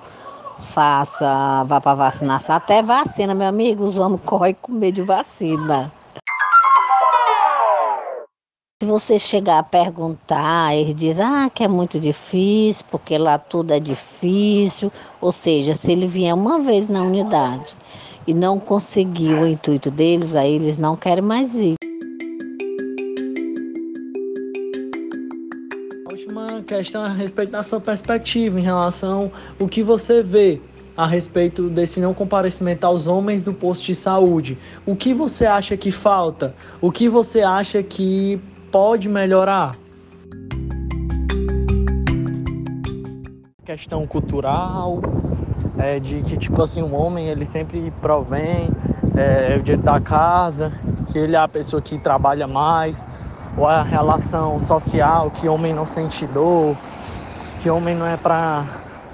faça, 0.58 1.62
vá 1.64 1.78
para 1.78 1.94
vacinação, 1.94 2.56
até 2.56 2.82
vacina, 2.82 3.34
meu 3.34 3.46
amigo, 3.46 3.84
os 3.84 3.98
homens 3.98 4.22
correm 4.24 4.56
com 4.62 4.72
medo 4.72 4.94
de 4.94 5.02
vacina. 5.02 5.92
Se 8.82 8.88
você 8.88 9.18
chegar 9.18 9.58
a 9.58 9.62
perguntar, 9.62 10.74
ele 10.74 10.94
diz, 10.94 11.20
ah, 11.20 11.50
que 11.52 11.62
é 11.62 11.68
muito 11.68 12.00
difícil, 12.00 12.86
porque 12.90 13.18
lá 13.18 13.36
tudo 13.38 13.72
é 13.72 13.80
difícil. 13.80 14.90
Ou 15.20 15.32
seja, 15.32 15.74
se 15.74 15.92
ele 15.92 16.06
vier 16.06 16.34
uma 16.34 16.58
vez 16.58 16.88
na 16.88 17.02
unidade 17.02 17.76
e 18.26 18.34
não 18.34 18.58
conseguir 18.58 19.34
o 19.34 19.46
intuito 19.46 19.90
deles, 19.90 20.34
aí 20.34 20.52
eles 20.54 20.78
não 20.78 20.96
querem 20.96 21.22
mais 21.22 21.54
ir. 21.54 21.74
questão 26.64 27.02
a 27.02 27.08
respeito 27.08 27.52
da 27.52 27.62
sua 27.62 27.80
perspectiva 27.80 28.58
em 28.58 28.62
relação 28.62 29.30
ao 29.60 29.68
que 29.68 29.82
você 29.82 30.22
vê 30.22 30.60
a 30.96 31.06
respeito 31.06 31.68
desse 31.68 32.00
não 32.00 32.14
comparecimento 32.14 32.86
aos 32.86 33.06
homens 33.06 33.42
do 33.42 33.52
posto 33.52 33.84
de 33.84 33.94
saúde. 33.94 34.58
O 34.86 34.96
que 34.96 35.12
você 35.12 35.44
acha 35.44 35.76
que 35.76 35.90
falta? 35.90 36.54
O 36.80 36.90
que 36.90 37.08
você 37.08 37.42
acha 37.42 37.82
que 37.82 38.40
pode 38.70 39.08
melhorar? 39.08 39.76
Questão 43.64 44.06
cultural, 44.06 45.00
é, 45.84 46.00
de 46.00 46.22
que 46.22 46.38
tipo 46.38 46.62
assim, 46.62 46.82
um 46.82 46.94
homem 46.94 47.28
ele 47.28 47.44
sempre 47.44 47.92
provém 48.00 48.72
é, 49.14 49.58
o 49.58 49.62
dinheiro 49.62 49.82
da 49.82 50.00
casa, 50.00 50.72
que 51.12 51.18
ele 51.18 51.36
é 51.36 51.38
a 51.38 51.46
pessoa 51.46 51.82
que 51.82 51.98
trabalha 51.98 52.48
mais, 52.48 53.04
ou 53.56 53.66
a 53.66 53.82
relação 53.82 54.58
social, 54.58 55.30
que 55.30 55.46
homem 55.46 55.74
não 55.74 55.84
sente 55.84 56.26
dor, 56.26 56.78
que 57.60 57.68
homem 57.68 57.94
não 57.94 58.06
é 58.06 58.16
pra 58.16 58.64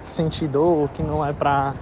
sentir 0.06 0.46
dor, 0.46 0.88
que 0.90 1.02
não 1.02 1.26
é 1.26 1.32
pra 1.32 1.74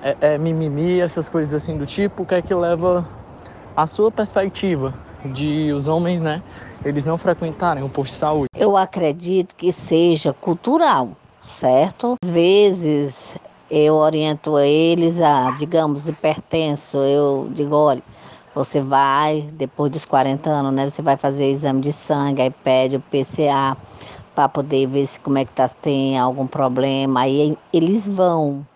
é, 0.00 0.16
é, 0.20 0.38
mimimi, 0.38 1.00
essas 1.00 1.28
coisas 1.28 1.52
assim 1.52 1.76
do 1.76 1.86
tipo, 1.86 2.22
o 2.22 2.26
que 2.26 2.36
é 2.36 2.42
que 2.42 2.54
leva 2.54 3.04
a 3.76 3.86
sua 3.88 4.12
perspectiva 4.12 4.94
de 5.24 5.72
os 5.72 5.88
homens, 5.88 6.20
né, 6.20 6.42
eles 6.84 7.04
não 7.04 7.18
frequentarem 7.18 7.82
o 7.82 7.88
posto 7.88 8.12
de 8.12 8.18
saúde? 8.18 8.48
Eu 8.56 8.76
acredito 8.76 9.54
que 9.56 9.72
seja 9.72 10.32
cultural, 10.32 11.10
certo? 11.42 12.14
Às 12.22 12.30
vezes 12.30 13.38
eu 13.72 13.94
oriento 13.94 14.58
eles 14.58 15.22
a, 15.22 15.50
digamos, 15.52 16.06
hipertenso, 16.06 16.98
eu 16.98 17.48
digo, 17.50 17.74
olha, 17.74 18.02
você 18.54 18.82
vai, 18.82 19.48
depois 19.54 19.90
dos 19.90 20.04
40 20.04 20.50
anos, 20.50 20.72
né? 20.74 20.86
Você 20.86 21.00
vai 21.00 21.16
fazer 21.16 21.50
exame 21.50 21.80
de 21.80 21.90
sangue, 21.90 22.42
aí 22.42 22.50
pede 22.50 22.96
o 22.96 23.00
PCA 23.00 23.74
para 24.34 24.46
poder 24.46 24.86
ver 24.86 25.06
se 25.06 25.18
como 25.20 25.38
é 25.38 25.44
que 25.46 25.52
tá, 25.52 25.66
se 25.66 25.78
tem 25.78 26.18
algum 26.18 26.46
problema. 26.46 27.22
Aí 27.22 27.56
eles 27.72 28.06
vão 28.06 28.66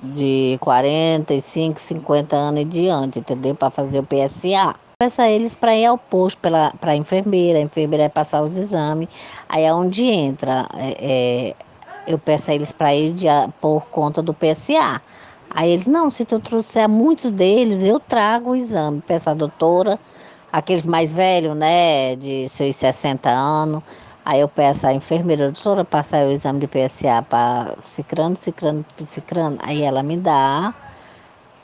de 0.00 0.56
45, 0.60 1.80
50 1.80 2.36
anos 2.36 2.60
e 2.60 2.64
diante, 2.64 3.18
entendeu? 3.18 3.56
Para 3.56 3.70
fazer 3.70 3.98
o 3.98 4.04
PSA. 4.04 4.76
Peça 4.96 5.28
eles 5.28 5.56
para 5.56 5.74
ir 5.74 5.86
ao 5.86 5.98
posto 5.98 6.38
para 6.38 6.92
a 6.92 6.96
enfermeira, 6.96 7.58
a 7.58 7.62
enfermeira 7.62 8.04
vai 8.04 8.10
passar 8.10 8.42
os 8.42 8.56
exames. 8.56 9.08
Aí 9.48 9.64
é 9.64 9.74
onde 9.74 10.06
entra. 10.06 10.68
É, 10.76 10.96
é, 11.00 11.54
eu 12.06 12.18
peço 12.18 12.50
a 12.50 12.54
eles 12.54 12.72
para 12.72 12.94
ir 12.94 13.12
de, 13.12 13.26
por 13.60 13.86
conta 13.86 14.22
do 14.22 14.34
PSA. 14.34 15.00
Aí 15.50 15.70
eles, 15.70 15.86
não, 15.86 16.10
se 16.10 16.24
tu 16.24 16.38
trouxer 16.40 16.88
muitos 16.88 17.32
deles, 17.32 17.84
eu 17.84 18.00
trago 18.00 18.50
o 18.50 18.56
exame. 18.56 19.02
Peço 19.06 19.30
a 19.30 19.34
doutora, 19.34 19.98
aqueles 20.52 20.84
mais 20.84 21.14
velhos, 21.14 21.56
né, 21.56 22.16
de 22.16 22.48
seus 22.48 22.76
60 22.76 23.30
anos. 23.30 23.82
Aí 24.24 24.40
eu 24.40 24.48
peço 24.48 24.86
à 24.86 24.94
enfermeira, 24.94 25.50
doutora, 25.50 25.84
passar 25.84 26.26
o 26.26 26.32
exame 26.32 26.60
de 26.60 26.66
PSA 26.66 27.22
para 27.28 27.74
cicrano, 27.82 28.34
cicrano, 28.34 28.84
cicrano. 28.96 29.58
Aí 29.62 29.82
ela 29.82 30.02
me 30.02 30.16
dá 30.16 30.74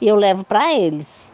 e 0.01 0.07
eu 0.07 0.15
levo 0.15 0.45
para 0.45 0.73
eles. 0.75 1.33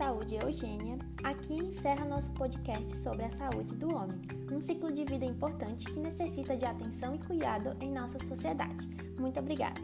Saúde 0.00 0.34
Eugênia, 0.34 0.98
aqui 1.22 1.52
encerra 1.52 2.06
nosso 2.06 2.30
podcast 2.30 2.90
sobre 2.96 3.22
a 3.22 3.30
saúde 3.30 3.76
do 3.76 3.94
homem, 3.94 4.18
um 4.50 4.58
ciclo 4.58 4.90
de 4.90 5.04
vida 5.04 5.26
importante 5.26 5.84
que 5.92 6.00
necessita 6.00 6.56
de 6.56 6.64
atenção 6.64 7.14
e 7.14 7.18
cuidado 7.18 7.76
em 7.82 7.92
nossa 7.92 8.18
sociedade. 8.18 8.88
Muito 9.18 9.38
obrigada! 9.38 9.78